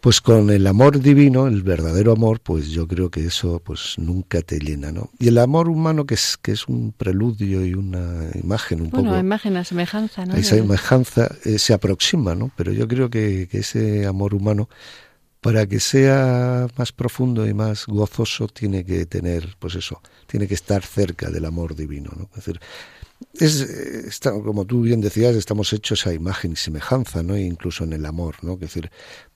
Pues 0.02 0.20
con 0.20 0.50
el 0.50 0.66
amor 0.66 1.00
divino, 1.00 1.46
el 1.46 1.62
verdadero 1.62 2.12
amor, 2.12 2.40
pues 2.40 2.70
yo 2.70 2.88
creo 2.88 3.12
que 3.12 3.24
eso 3.24 3.62
pues 3.64 3.96
nunca 3.98 4.42
te 4.42 4.58
llena, 4.58 4.92
¿no? 4.92 5.12
Y 5.20 5.28
el 5.28 5.38
amor 5.38 5.70
humano 5.70 6.08
que 6.08 6.16
es 6.16 6.38
que 6.42 6.54
es 6.54 6.68
un 6.68 6.92
preludio 6.92 7.64
y 7.64 7.76
una 7.76 8.30
imagen 8.34 8.82
un 8.82 8.90
poco. 8.90 9.04
Bueno, 9.04 9.20
imagen, 9.20 9.54
la 9.54 9.64
semejanza, 9.64 10.26
¿no? 10.26 10.36
Esa 10.36 10.56
semejanza 10.56 11.30
eh, 11.46 11.60
se 11.60 11.74
aproxima, 11.74 12.34
¿no? 12.34 12.52
Pero 12.56 12.72
yo 12.72 12.88
creo 12.88 13.12
que, 13.12 13.48
que 13.50 13.60
ese 13.60 14.08
amor 14.08 14.34
humano 14.34 14.70
para 15.40 15.66
que 15.68 15.80
sea 15.80 16.68
más 16.78 16.92
profundo 16.92 17.48
y 17.48 17.54
más 17.54 17.86
gozoso 17.88 18.48
tiene 18.48 18.84
que 18.86 19.06
tener, 19.06 19.56
pues 19.60 19.76
eso, 19.76 20.02
tiene 20.28 20.48
que 20.48 20.54
estar 20.54 20.84
cerca 20.84 21.30
del 21.30 21.46
amor 21.46 21.76
divino, 21.76 22.12
¿no? 22.16 22.30
Es 22.32 22.46
decir, 22.46 22.60
es, 23.34 23.62
está, 23.62 24.32
como 24.32 24.66
tú 24.66 24.82
bien 24.82 25.02
decías, 25.02 25.36
estamos 25.36 25.74
hechos 25.74 26.06
a 26.08 26.14
imagen 26.14 26.54
y 26.54 26.56
semejanza, 26.56 27.24
¿no? 27.24 27.36
E 27.36 27.42
incluso 27.42 27.84
en 27.84 27.94
el 27.94 28.06
amor, 28.06 28.36
¿no? 28.44 28.54
Es 28.54 28.60
decir, 28.62 28.92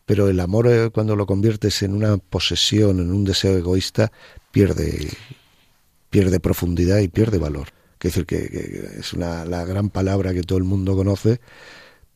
pero 0.06 0.30
el 0.30 0.40
amor 0.40 0.68
eh, 0.68 0.90
cuando 0.92 1.16
lo 1.16 1.26
conviertes 1.26 1.82
en 1.84 1.94
una 1.94 2.18
posesión, 2.18 3.00
en 3.00 3.12
un 3.12 3.24
deseo 3.24 3.58
egoísta, 3.58 4.12
pierde, 4.52 5.10
pierde 6.10 6.40
profundidad 6.40 7.00
y 7.00 7.08
pierde 7.08 7.38
valor. 7.38 7.70
Es 8.06 8.14
decir, 8.14 8.28
que, 8.28 9.00
es 9.00 9.14
una, 9.14 9.46
la 9.46 9.66
gran 9.66 9.90
palabra 9.90 10.32
que 10.32 10.44
todo 10.44 10.60
el 10.60 10.64
mundo 10.64 10.96
conoce, 10.96 11.40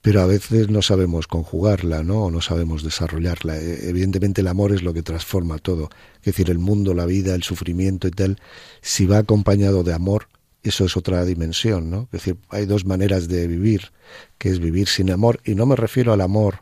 pero 0.01 0.21
a 0.21 0.27
veces 0.27 0.69
no 0.69 0.83
sabemos 0.83 1.25
conjugarla, 1.25 2.03
¿no? 2.03 2.25
O 2.25 2.31
no 2.31 2.41
sabemos 2.41 2.83
desarrollarla. 2.83 3.57
E, 3.57 3.89
evidentemente 3.89 4.41
el 4.41 4.47
amor 4.47 4.71
es 4.71 4.83
lo 4.83 4.93
que 4.93 5.01
transforma 5.01 5.57
todo. 5.57 5.89
Es 6.19 6.25
decir, 6.25 6.51
el 6.51 6.59
mundo, 6.59 6.93
la 6.93 7.07
vida, 7.07 7.33
el 7.33 7.41
sufrimiento 7.41 8.07
y 8.07 8.11
tal, 8.11 8.37
si 8.81 9.07
va 9.07 9.17
acompañado 9.17 9.83
de 9.83 9.93
amor, 9.93 10.27
eso 10.61 10.85
es 10.85 10.95
otra 10.95 11.25
dimensión, 11.25 11.89
¿no? 11.89 12.03
Es 12.11 12.23
decir, 12.23 12.37
hay 12.49 12.67
dos 12.67 12.85
maneras 12.85 13.27
de 13.27 13.47
vivir, 13.47 13.91
que 14.37 14.49
es 14.49 14.59
vivir 14.59 14.87
sin 14.87 15.09
amor, 15.09 15.39
y 15.43 15.55
no 15.55 15.65
me 15.65 15.75
refiero 15.75 16.13
al 16.13 16.21
amor, 16.21 16.59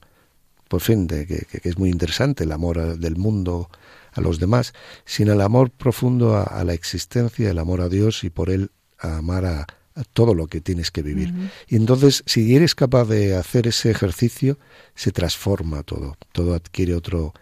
por 0.67 0.81
fin, 0.81 1.07
de, 1.07 1.25
que, 1.25 1.45
es 1.63 1.77
muy 1.77 1.89
interesante, 1.89 2.43
el 2.43 2.51
amor 2.51 2.97
del 2.97 3.15
mundo 3.15 3.69
a 4.13 4.21
los 4.21 4.39
demás, 4.39 4.73
sino 5.05 5.33
el 5.33 5.41
amor 5.41 5.71
profundo 5.71 6.35
a, 6.35 6.43
a 6.43 6.63
la 6.63 6.73
existencia, 6.73 7.49
el 7.49 7.59
amor 7.59 7.81
a 7.81 7.89
Dios 7.89 8.23
y 8.23 8.29
por 8.29 8.49
él 8.49 8.71
a 8.99 9.17
amar 9.17 9.45
a, 9.45 9.67
todo 10.13 10.35
lo 10.35 10.45
que 10.45 10.61
tienes 10.61 10.91
que 10.91 11.01
vivir. 11.01 11.33
Y 11.67 11.75
entonces, 11.75 12.21
si 12.27 12.55
eres 12.55 12.75
capaz 12.75 13.05
de 13.05 13.35
hacer 13.35 13.65
ese 13.65 13.89
ejercicio, 13.89 14.59
se 14.93 15.11
transforma 15.11 15.81
todo, 15.81 16.17
todo 16.33 16.53
adquiere 16.53 16.93
otro, 16.93 17.33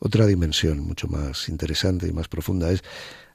otra 0.00 0.26
dimensión 0.26 0.80
mucho 0.80 1.06
más 1.06 1.48
interesante 1.48 2.08
y 2.08 2.12
más 2.12 2.26
profunda. 2.26 2.72
Es, 2.72 2.82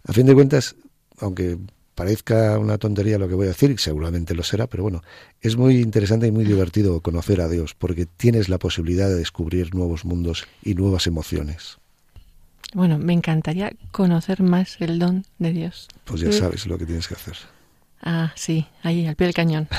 a 0.04 0.12
fin 0.12 0.26
de 0.26 0.34
cuentas, 0.34 0.76
aunque 1.20 1.58
parezca 1.96 2.60
una 2.60 2.78
tontería 2.78 3.18
lo 3.18 3.28
que 3.28 3.36
voy 3.36 3.46
a 3.46 3.50
decir, 3.50 3.72
y 3.72 3.78
seguramente 3.78 4.36
lo 4.36 4.44
será, 4.44 4.68
pero 4.68 4.84
bueno, 4.84 5.02
es 5.42 5.56
muy 5.56 5.80
interesante 5.80 6.28
y 6.28 6.32
muy 6.32 6.44
divertido 6.44 7.00
conocer 7.02 7.42
a 7.42 7.50
Dios, 7.50 7.74
porque 7.74 8.06
tienes 8.06 8.50
la 8.50 8.60
posibilidad 8.60 9.08
de 9.08 9.16
descubrir 9.16 9.74
nuevos 9.74 10.06
mundos 10.06 10.46
y 10.62 10.76
nuevas 10.76 11.08
emociones. 11.08 11.78
Bueno, 12.74 13.00
me 13.00 13.14
encantaría 13.14 13.72
conocer 13.92 14.44
más 14.44 14.76
el 14.82 15.00
don 15.00 15.26
de 15.40 15.54
Dios. 15.54 15.88
Pues 16.04 16.22
ya 16.22 16.32
sabes 16.32 16.68
lo 16.68 16.78
que 16.78 16.86
tienes 16.86 17.08
que 17.08 17.14
hacer. 17.14 17.38
Ah, 18.02 18.34
sí, 18.36 18.68
ahí, 18.84 19.08
al 19.08 19.16
pie 19.16 19.28
del 19.28 19.34
cañón. 19.34 19.70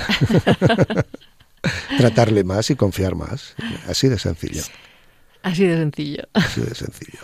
Tratarle 1.99 2.43
más 2.43 2.71
y 2.71 2.77
confiar 2.77 3.15
más. 3.15 3.55
Así 3.87 4.09
de 4.09 4.19
sencillo. 4.19 4.63
Así 5.43 5.65
de 5.65 5.77
sencillo. 5.77 6.25
Así 6.33 6.63
de 6.63 6.75
sencillo. 6.75 7.21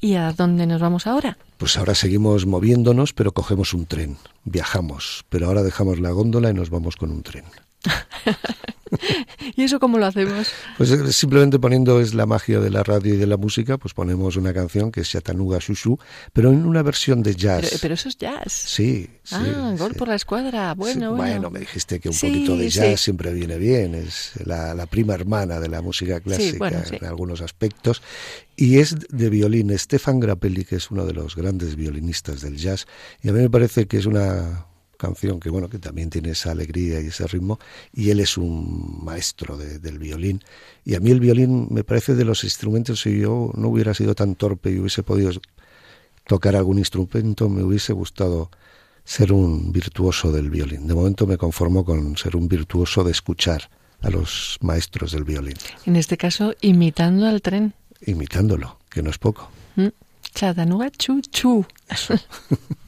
¿Y 0.00 0.14
a 0.14 0.32
dónde 0.32 0.66
nos 0.66 0.80
vamos 0.80 1.06
ahora? 1.06 1.36
Pues 1.62 1.76
ahora 1.76 1.94
seguimos 1.94 2.44
moviéndonos, 2.44 3.12
pero 3.12 3.30
cogemos 3.30 3.72
un 3.72 3.86
tren. 3.86 4.16
Viajamos, 4.42 5.24
pero 5.28 5.46
ahora 5.46 5.62
dejamos 5.62 6.00
la 6.00 6.10
góndola 6.10 6.50
y 6.50 6.54
nos 6.54 6.70
vamos 6.70 6.96
con 6.96 7.12
un 7.12 7.22
tren. 7.22 7.44
¿Y 9.56 9.62
eso 9.62 9.80
cómo 9.80 9.98
lo 9.98 10.06
hacemos? 10.06 10.48
Pues 10.76 10.90
eh, 10.90 11.12
simplemente 11.12 11.58
poniendo 11.58 12.00
es 12.00 12.14
la 12.14 12.26
magia 12.26 12.60
de 12.60 12.70
la 12.70 12.82
radio 12.82 13.14
y 13.14 13.16
de 13.16 13.26
la 13.26 13.36
música, 13.36 13.78
pues 13.78 13.94
ponemos 13.94 14.36
una 14.36 14.52
canción 14.52 14.92
que 14.92 15.00
es 15.00 15.10
Chattanooga 15.10 15.58
Shushu, 15.60 15.98
pero 16.32 16.50
en 16.50 16.66
una 16.66 16.82
versión 16.82 17.22
de 17.22 17.34
jazz. 17.34 17.78
Pero, 17.80 17.94
eso 17.94 18.08
es 18.08 18.16
jazz. 18.18 18.52
Sí, 18.52 19.08
sí. 19.22 19.36
Ah, 19.36 19.74
gol 19.78 19.94
por 19.94 20.08
la 20.08 20.14
escuadra. 20.14 20.74
Bueno, 20.74 21.14
bueno. 21.14 21.32
Bueno, 21.32 21.50
me 21.50 21.60
dijiste 21.60 22.00
que 22.00 22.08
un 22.08 22.14
poquito 22.14 22.56
de 22.56 22.68
jazz 22.68 23.00
siempre 23.00 23.32
viene 23.32 23.56
bien. 23.56 23.94
Es 23.94 24.32
la, 24.44 24.86
prima 24.86 25.14
hermana 25.14 25.58
de 25.58 25.68
la 25.68 25.80
música 25.80 26.20
clásica 26.20 26.84
en 26.90 27.04
algunos 27.06 27.40
aspectos. 27.40 28.02
Y 28.56 28.78
es 28.78 28.96
de 29.08 29.30
violín. 29.30 29.76
Stefan 29.78 30.20
Grappelli, 30.20 30.64
que 30.64 30.76
es 30.76 30.90
uno 30.90 31.06
de 31.06 31.14
los 31.14 31.34
grandes 31.36 31.76
violinistas 31.76 32.42
del 32.42 32.56
jazz. 32.56 32.86
Y 33.22 33.28
a 33.28 33.32
mí 33.32 33.40
me 33.40 33.50
parece 33.50 33.86
que 33.86 33.96
es 33.96 34.06
una 34.06 34.66
canción 35.02 35.40
que 35.40 35.50
bueno 35.50 35.68
que 35.68 35.80
también 35.80 36.10
tiene 36.10 36.30
esa 36.30 36.52
alegría 36.52 37.00
y 37.00 37.08
ese 37.08 37.26
ritmo 37.26 37.58
y 37.92 38.10
él 38.10 38.20
es 38.20 38.36
un 38.38 39.04
maestro 39.04 39.56
del 39.56 39.98
violín. 39.98 40.40
Y 40.84 40.94
a 40.94 41.00
mí 41.00 41.10
el 41.10 41.18
violín 41.18 41.66
me 41.70 41.82
parece 41.82 42.14
de 42.14 42.24
los 42.24 42.44
instrumentos 42.44 43.02
si 43.02 43.18
yo 43.18 43.50
no 43.54 43.68
hubiera 43.68 43.94
sido 43.94 44.14
tan 44.14 44.36
torpe 44.36 44.70
y 44.70 44.78
hubiese 44.78 45.02
podido 45.02 45.32
tocar 46.26 46.54
algún 46.54 46.78
instrumento 46.78 47.48
me 47.48 47.62
hubiese 47.64 47.92
gustado 47.92 48.50
ser 49.04 49.32
un 49.32 49.72
virtuoso 49.72 50.30
del 50.30 50.48
violín. 50.50 50.86
De 50.86 50.94
momento 50.94 51.26
me 51.26 51.36
conformo 51.36 51.84
con 51.84 52.16
ser 52.16 52.36
un 52.36 52.46
virtuoso 52.46 53.02
de 53.02 53.10
escuchar 53.10 53.68
a 54.02 54.10
los 54.10 54.58
maestros 54.60 55.10
del 55.12 55.24
violín. 55.24 55.56
En 55.84 55.96
este 55.96 56.16
caso 56.16 56.54
imitando 56.60 57.26
al 57.26 57.42
tren. 57.42 57.74
Imitándolo 58.06 58.78
que 58.88 59.02
no 59.02 59.10
es 59.10 59.18
poco. 59.18 59.50
Mm. 59.74 59.88
Chattanooga 60.34 60.90
chu 60.90 61.20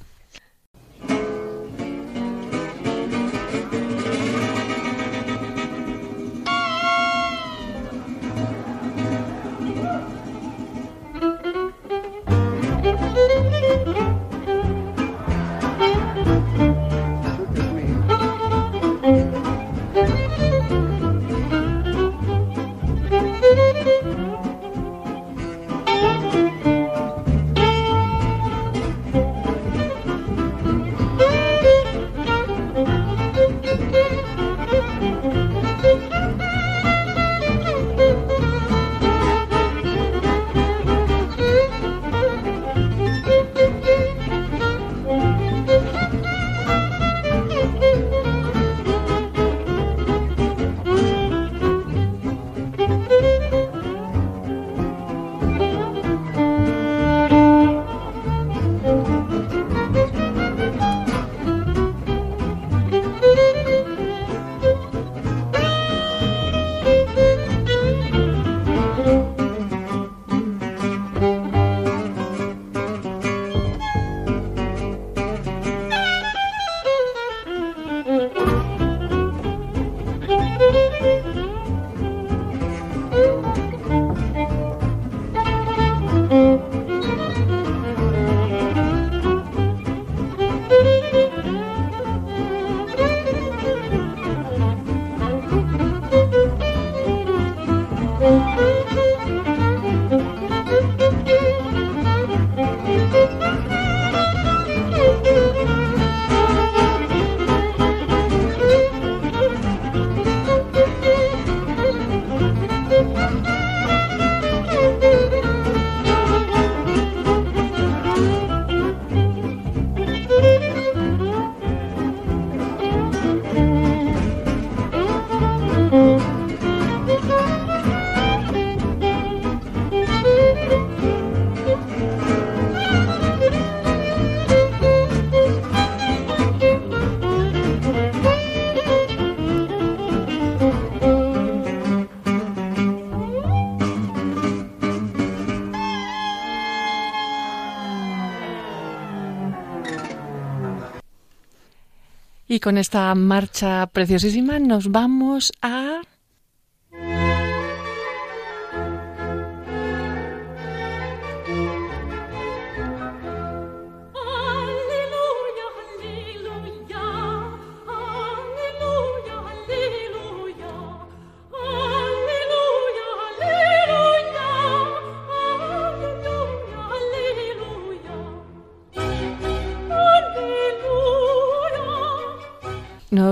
con 152.65 152.79
esta 152.79 153.15
marcha 153.15 153.87
preciosísima 153.89 154.59
nos 154.59 154.91
vamos 154.91 155.53
a 155.61 155.93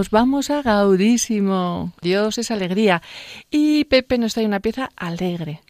Nos 0.03 0.11
vamos 0.11 0.51
a 0.51 0.63
Gaudísimo. 0.63 1.93
Dios 2.03 2.37
es 2.37 2.51
alegría. 2.51 3.03
Y 3.53 3.85
Pepe 3.85 4.19
nos 4.19 4.35
trae 4.35 4.45
una 4.45 4.59
pieza 4.59 4.91
alegre. 4.97 5.61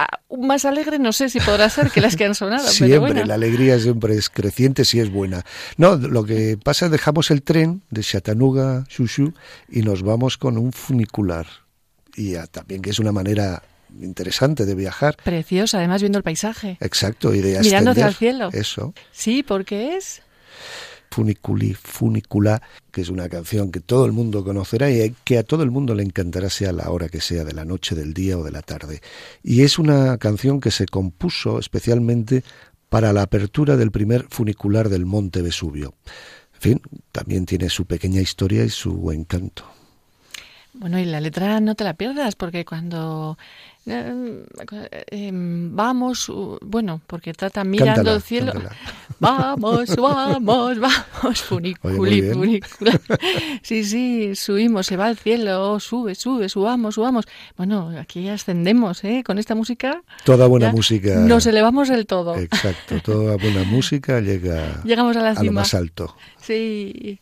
Ah, 0.00 0.18
más 0.36 0.64
alegre 0.64 0.98
no 0.98 1.12
sé 1.12 1.28
si 1.28 1.38
podrá 1.38 1.70
ser 1.70 1.92
que 1.92 2.00
las 2.00 2.16
que 2.16 2.24
han 2.24 2.34
sonado. 2.34 2.66
Siempre, 2.72 3.24
la 3.24 3.34
alegría 3.34 3.78
siempre 3.78 4.16
es 4.16 4.30
creciente 4.30 4.84
si 4.84 4.98
es 4.98 5.12
buena. 5.12 5.44
No, 5.76 5.94
lo 5.94 6.24
que 6.24 6.58
pasa 6.60 6.86
es 6.86 6.90
dejamos 6.90 7.30
el 7.30 7.44
tren 7.44 7.82
de 7.90 8.02
Chattanooga, 8.02 8.84
Shushu, 8.88 9.32
y 9.68 9.82
nos 9.82 10.02
vamos 10.02 10.38
con 10.38 10.58
un 10.58 10.72
funicular. 10.72 11.46
Y 12.16 12.34
también 12.50 12.82
que 12.82 12.90
es 12.90 12.98
una 12.98 13.12
manera 13.12 13.62
interesante 14.02 14.66
de 14.66 14.74
viajar. 14.74 15.18
Preciosa, 15.22 15.78
además 15.78 16.02
viendo 16.02 16.18
el 16.18 16.24
paisaje. 16.24 16.78
Exacto, 16.80 17.32
y 17.32 17.42
de 17.42 17.60
Mirando 17.60 17.92
hacia 17.92 18.08
el 18.08 18.14
cielo. 18.14 18.50
Eso. 18.52 18.92
Sí, 19.12 19.44
porque 19.44 19.94
es 19.94 20.22
Funiculi, 21.10 21.74
Funicula, 21.74 22.62
que 22.90 23.00
es 23.00 23.08
una 23.08 23.28
canción 23.28 23.70
que 23.70 23.80
todo 23.80 24.06
el 24.06 24.12
mundo 24.12 24.44
conocerá 24.44 24.90
y 24.90 25.14
que 25.24 25.38
a 25.38 25.42
todo 25.42 25.62
el 25.62 25.70
mundo 25.70 25.94
le 25.94 26.02
encantará 26.02 26.50
sea 26.50 26.72
la 26.72 26.90
hora 26.90 27.08
que 27.08 27.20
sea, 27.20 27.44
de 27.44 27.52
la 27.52 27.64
noche, 27.64 27.94
del 27.94 28.14
día 28.14 28.38
o 28.38 28.44
de 28.44 28.50
la 28.50 28.62
tarde. 28.62 29.00
Y 29.42 29.62
es 29.62 29.78
una 29.78 30.18
canción 30.18 30.60
que 30.60 30.70
se 30.70 30.86
compuso 30.86 31.58
especialmente 31.58 32.44
para 32.88 33.12
la 33.12 33.22
apertura 33.22 33.76
del 33.76 33.90
primer 33.90 34.26
funicular 34.28 34.88
del 34.88 35.06
Monte 35.06 35.42
Vesubio. 35.42 35.94
En 36.54 36.60
fin, 36.60 36.82
también 37.12 37.46
tiene 37.46 37.68
su 37.68 37.84
pequeña 37.86 38.20
historia 38.20 38.64
y 38.64 38.70
su 38.70 39.12
encanto. 39.12 39.64
Bueno, 40.78 40.98
y 40.98 41.04
la 41.04 41.20
letra 41.20 41.60
no 41.60 41.74
te 41.74 41.82
la 41.82 41.94
pierdas, 41.94 42.36
porque 42.36 42.64
cuando 42.64 43.36
eh, 43.86 44.44
em, 45.10 45.74
vamos, 45.74 46.30
bueno, 46.60 47.00
porque 47.06 47.32
trata 47.32 47.64
mirando 47.64 48.14
el 48.14 48.22
cielo. 48.22 48.52
Vamos, 49.20 49.96
vamos, 49.96 50.78
vamos, 50.78 51.42
funiculi, 51.42 52.22
funicula. 52.22 53.00
Sí, 53.62 53.82
sí, 53.82 54.36
subimos, 54.36 54.86
se 54.86 54.96
va 54.96 55.06
al 55.06 55.16
cielo, 55.16 55.80
sube, 55.80 56.14
sube, 56.14 56.48
subamos, 56.48 56.94
subamos. 56.94 57.24
Bueno, 57.56 57.92
aquí 57.98 58.28
ascendemos, 58.28 59.02
¿eh? 59.02 59.24
Con 59.26 59.40
esta 59.40 59.56
música. 59.56 60.02
Toda 60.22 60.46
buena 60.46 60.70
música. 60.70 61.16
Nos 61.16 61.46
elevamos 61.46 61.88
del 61.88 62.06
todo. 62.06 62.36
Exacto, 62.36 63.00
toda 63.02 63.36
buena 63.38 63.64
música 63.64 64.20
llega 64.20 64.82
Llegamos 64.84 65.16
a, 65.16 65.22
la 65.22 65.30
cima. 65.34 65.40
a 65.40 65.44
lo 65.44 65.52
más 65.52 65.74
alto. 65.74 66.14
Sí. 66.40 67.20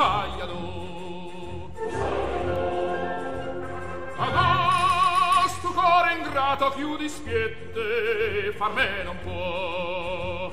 Sai 0.00 0.32
adò 0.40 0.56
agosto 4.16 5.68
cuore 5.74 6.14
ingrato 6.14 6.70
chiudi 6.70 7.06
spiette 7.06 8.54
far 8.56 8.72
me 8.72 9.02
non 9.04 9.18
può. 9.22 10.50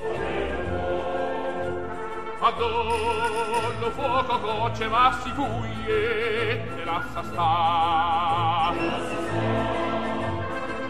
Adollo 2.40 3.90
fuoco 3.96 4.38
coce 4.38 4.86
ma 4.86 5.18
si 5.22 5.30
fuie 5.30 6.80
e 6.80 6.84
lascia 6.84 7.22
sta 7.22 8.72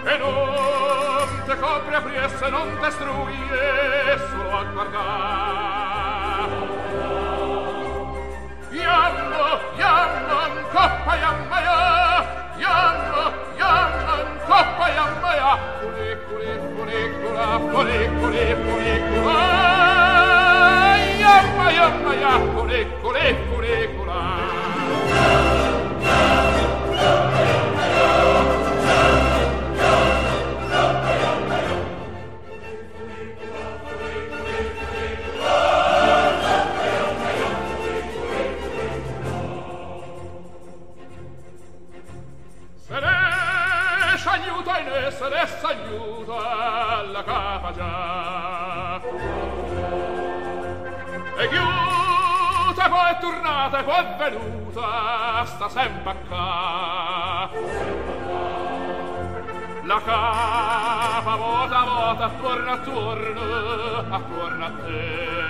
e 0.02 0.18
non 0.18 1.44
te 1.46 1.56
copre 1.58 1.94
a 1.94 2.00
priesse 2.00 2.48
non 2.50 2.76
te 2.80 2.90
struie 2.90 4.18
solo 4.28 4.58
a 4.58 4.64
guardare 4.64 6.77
Ecco, 22.68 22.68
ecco, 22.68 23.16
ecco, 23.16 23.62
ecco, 23.62 24.07
dopo 53.88 53.94
è 53.94 54.04
venuta 54.18 55.44
sta 55.46 55.68
sempre 55.70 56.14
qua 56.28 57.48
la 59.84 60.00
capa 60.04 61.36
vota 61.36 61.84
vota 61.84 62.24
attorno 62.24 62.70
attorno 62.72 63.40
attorno 64.10 64.64
a 64.64 64.70
te. 64.84 65.46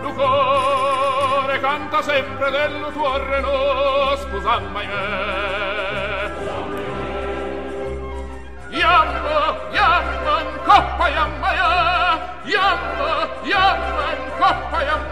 Lucore 0.00 1.60
canta 1.60 2.00
sempre 2.00 2.50
del 2.50 2.90
tuo 2.94 3.18
reno 3.18 4.16
scusa 4.16 4.58
mai 4.60 4.86
me. 4.86 6.30
Iamma, 8.70 9.58
iamma, 9.70 10.40
in 10.40 10.58
coppa, 10.64 11.08
iamma, 11.08 11.52
iamma, 12.44 13.28
iamma, 13.42 14.12
in 14.12 14.30
coppa, 14.38 14.82
iamma. 14.82 15.11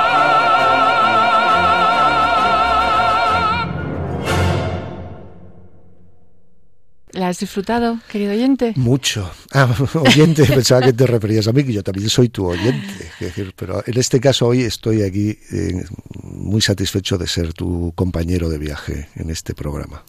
has 7.31 7.39
disfrutado, 7.39 7.99
querido 8.09 8.33
oyente? 8.33 8.73
Mucho. 8.75 9.31
Ah, 9.53 9.73
oyente, 9.95 10.45
pensaba 10.45 10.81
que 10.81 10.93
te 10.93 11.07
referías 11.07 11.47
a 11.47 11.53
mí, 11.53 11.63
que 11.63 11.73
yo 11.73 11.83
también 11.83 12.09
soy 12.09 12.29
tu 12.29 12.45
oyente. 12.45 13.11
decir, 13.19 13.53
pero 13.55 13.83
en 13.85 13.97
este 13.97 14.19
caso 14.19 14.47
hoy 14.47 14.61
estoy 14.61 15.01
aquí 15.01 15.37
eh, 15.51 15.83
muy 16.23 16.61
satisfecho 16.61 17.17
de 17.17 17.27
ser 17.27 17.53
tu 17.53 17.93
compañero 17.95 18.49
de 18.49 18.57
viaje 18.57 19.09
en 19.15 19.29
este 19.29 19.55
programa. 19.55 20.03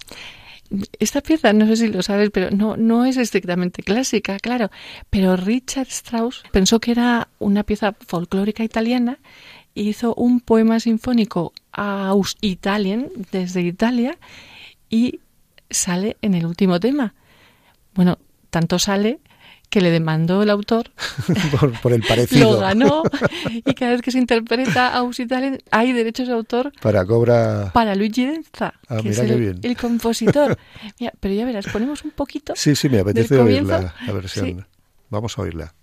Esta 0.98 1.20
pieza, 1.20 1.52
no 1.52 1.66
sé 1.66 1.76
si 1.76 1.88
lo 1.88 2.02
sabes, 2.02 2.30
pero 2.30 2.50
no, 2.50 2.76
no 2.76 3.04
es 3.04 3.16
estrictamente 3.16 3.82
clásica, 3.82 4.38
claro. 4.38 4.70
Pero 5.10 5.36
Richard 5.36 5.88
Strauss 5.88 6.42
pensó 6.50 6.80
que 6.80 6.92
era 6.92 7.28
una 7.38 7.62
pieza 7.62 7.94
folclórica 8.06 8.64
italiana 8.64 9.18
e 9.74 9.82
hizo 9.82 10.14
un 10.14 10.40
poema 10.40 10.80
sinfónico 10.80 11.52
aus 11.72 12.36
Italien, 12.40 13.10
desde 13.30 13.62
Italia, 13.62 14.18
y 14.90 15.20
sale 15.72 16.16
en 16.22 16.34
el 16.34 16.46
último 16.46 16.80
tema. 16.80 17.14
Bueno, 17.94 18.18
tanto 18.50 18.78
sale 18.78 19.20
que 19.72 19.80
le 19.80 19.90
demandó 19.90 20.42
el 20.42 20.50
autor. 20.50 20.90
por, 21.82 21.92
el 21.92 22.02
parecido. 22.08 22.52
Lo 22.52 22.58
ganó 22.60 23.02
y 23.50 23.74
cada 23.74 23.92
vez 23.92 24.02
que 24.02 24.10
se 24.10 24.18
interpreta 24.18 24.94
a 24.94 25.02
Usitalen 25.02 25.62
hay 25.70 25.92
derechos 25.92 26.28
de 26.28 26.34
autor. 26.34 26.72
Para 26.82 27.04
cobra. 27.06 27.70
Para 27.72 27.94
Luigi 27.94 28.26
Denza, 28.26 28.74
ah, 28.88 28.98
que 29.02 29.08
es 29.08 29.18
el, 29.18 29.76
compositor. 29.80 30.58
pero 31.20 31.34
ya 31.34 31.46
verás, 31.46 31.66
ponemos 31.68 32.04
un 32.04 32.10
poquito. 32.10 32.52
Sí, 32.54 32.76
sí, 32.76 32.90
me 32.90 33.00
apetece 33.00 33.38
oír 33.38 33.64
la, 33.64 33.94
versión. 34.12 34.66
Vamos 35.08 35.38
a 35.38 35.42
oírla. 35.42 35.74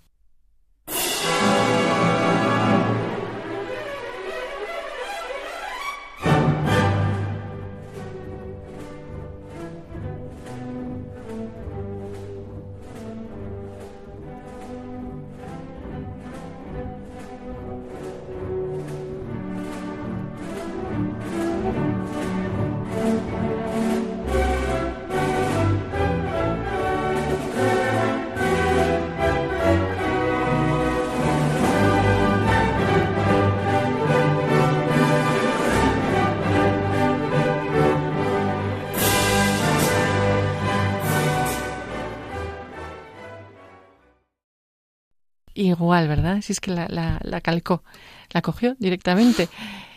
¿Verdad? 46.07 46.41
Si 46.41 46.53
es 46.53 46.59
que 46.59 46.71
la, 46.71 46.87
la, 46.89 47.19
la 47.23 47.41
calcó, 47.41 47.83
la 48.31 48.41
cogió 48.41 48.75
directamente. 48.79 49.49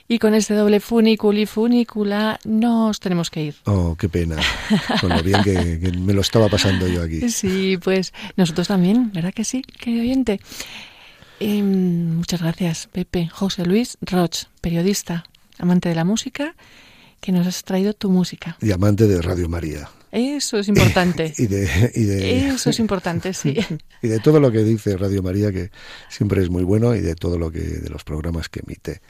Y 0.08 0.18
con 0.18 0.34
este 0.34 0.54
doble 0.54 0.80
funiculi 0.80 1.46
funicula 1.46 2.38
nos 2.44 3.00
tenemos 3.00 3.30
que 3.30 3.44
ir. 3.44 3.54
Oh, 3.64 3.96
qué 3.98 4.08
pena. 4.08 4.36
Con 5.00 5.10
lo 5.10 5.22
bien 5.22 5.42
que, 5.42 5.90
me 5.98 6.12
lo 6.12 6.20
estaba 6.20 6.48
pasando 6.48 6.86
yo 6.86 7.02
aquí. 7.02 7.30
Sí, 7.30 7.78
pues 7.82 8.12
nosotros 8.36 8.68
también, 8.68 9.10
¿verdad 9.12 9.32
que 9.32 9.44
sí, 9.44 9.62
querido 9.62 10.02
oyente? 10.02 10.40
Em, 11.40 12.14
muchas 12.16 12.42
gracias, 12.42 12.88
Pepe. 12.92 13.28
José 13.28 13.64
Luis 13.64 13.96
Roch, 14.02 14.44
periodista, 14.60 15.24
amante 15.58 15.88
de 15.88 15.94
la 15.94 16.04
música, 16.04 16.54
que 17.20 17.32
nos 17.32 17.46
has 17.46 17.64
traído 17.64 17.94
tu 17.94 18.10
música. 18.10 18.58
Y 18.60 18.70
amante 18.70 19.06
de 19.06 19.22
Radio 19.22 19.48
María. 19.48 19.88
Eso 20.12 20.58
es 20.58 20.68
importante. 20.68 21.32
y, 21.38 21.46
de, 21.46 22.48
Eso 22.48 22.68
es 22.68 22.78
importante, 22.78 23.32
sí. 23.32 23.56
y 24.02 24.08
de 24.08 24.20
todo 24.20 24.40
lo 24.40 24.52
que 24.52 24.62
dice 24.62 24.98
Radio 24.98 25.22
María, 25.22 25.50
que 25.50 25.70
siempre 26.10 26.42
es 26.42 26.50
muy 26.50 26.64
bueno, 26.64 26.94
y 26.94 27.00
de 27.00 27.14
todo 27.14 27.38
lo 27.38 27.50
que, 27.50 27.60
de 27.60 27.88
los 27.88 28.04
programas 28.04 28.50
que 28.50 28.60
emite, 28.60 29.00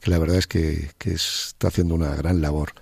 que 0.00 0.10
la 0.10 0.18
verdad 0.18 0.36
es 0.36 0.46
que, 0.46 0.90
está 1.02 1.68
haciendo 1.68 1.94
una 1.94 2.14
gran 2.14 2.42
labor 2.42 2.74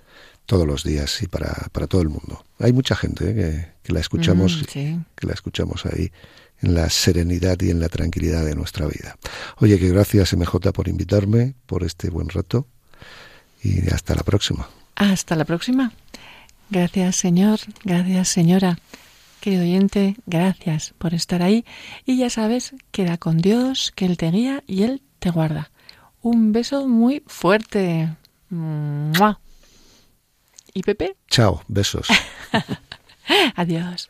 todos 0.45 0.67
los 0.67 0.83
días 0.83 1.23
y 1.23 1.27
para, 1.27 1.53
para 1.71 1.87
todo 1.87 2.01
el 2.01 2.09
mundo. 2.09 2.43
Hay 2.59 2.73
mucha 2.73 2.95
gente 2.97 3.33
¿eh? 3.35 3.71
que, 3.81 3.93
la 3.93 4.01
escuchamos, 4.01 4.61
mm, 4.61 4.99
que 5.15 5.27
la 5.27 5.33
escuchamos 5.33 5.85
ahí 5.85 6.11
en 6.61 6.75
la 6.75 6.89
serenidad 6.89 7.57
y 7.61 7.69
en 7.69 7.79
la 7.79 7.87
tranquilidad 7.87 8.43
de 8.43 8.55
nuestra 8.55 8.87
vida. 8.87 9.17
Oye, 9.57 9.79
que 9.79 9.87
gracias 9.87 10.35
MJ 10.35 10.73
por 10.73 10.89
invitarme, 10.89 11.53
por 11.65 11.83
este 11.83 12.09
buen 12.09 12.27
rato 12.27 12.67
y 13.63 13.89
hasta 13.89 14.15
la 14.15 14.23
próxima. 14.23 14.67
Hasta 14.95 15.37
la 15.37 15.45
próxima. 15.45 15.93
Gracias 16.69 17.15
Señor, 17.15 17.59
gracias 17.83 18.29
Señora. 18.29 18.77
Querido 19.39 19.63
oyente, 19.63 20.15
gracias 20.25 20.93
por 20.97 21.13
estar 21.13 21.41
ahí 21.41 21.65
y 22.05 22.17
ya 22.17 22.29
sabes, 22.29 22.75
queda 22.91 23.17
con 23.17 23.37
Dios, 23.37 23.91
que 23.95 24.05
Él 24.05 24.17
te 24.17 24.29
guía 24.31 24.63
y 24.67 24.83
Él 24.83 25.01
te 25.19 25.31
guarda. 25.31 25.71
Un 26.21 26.51
beso 26.51 26.87
muy 26.87 27.23
fuerte. 27.25 28.09
¿Y 30.73 30.83
Pepe? 30.83 31.15
Chao, 31.29 31.63
besos. 31.67 32.07
Adiós. 33.55 34.09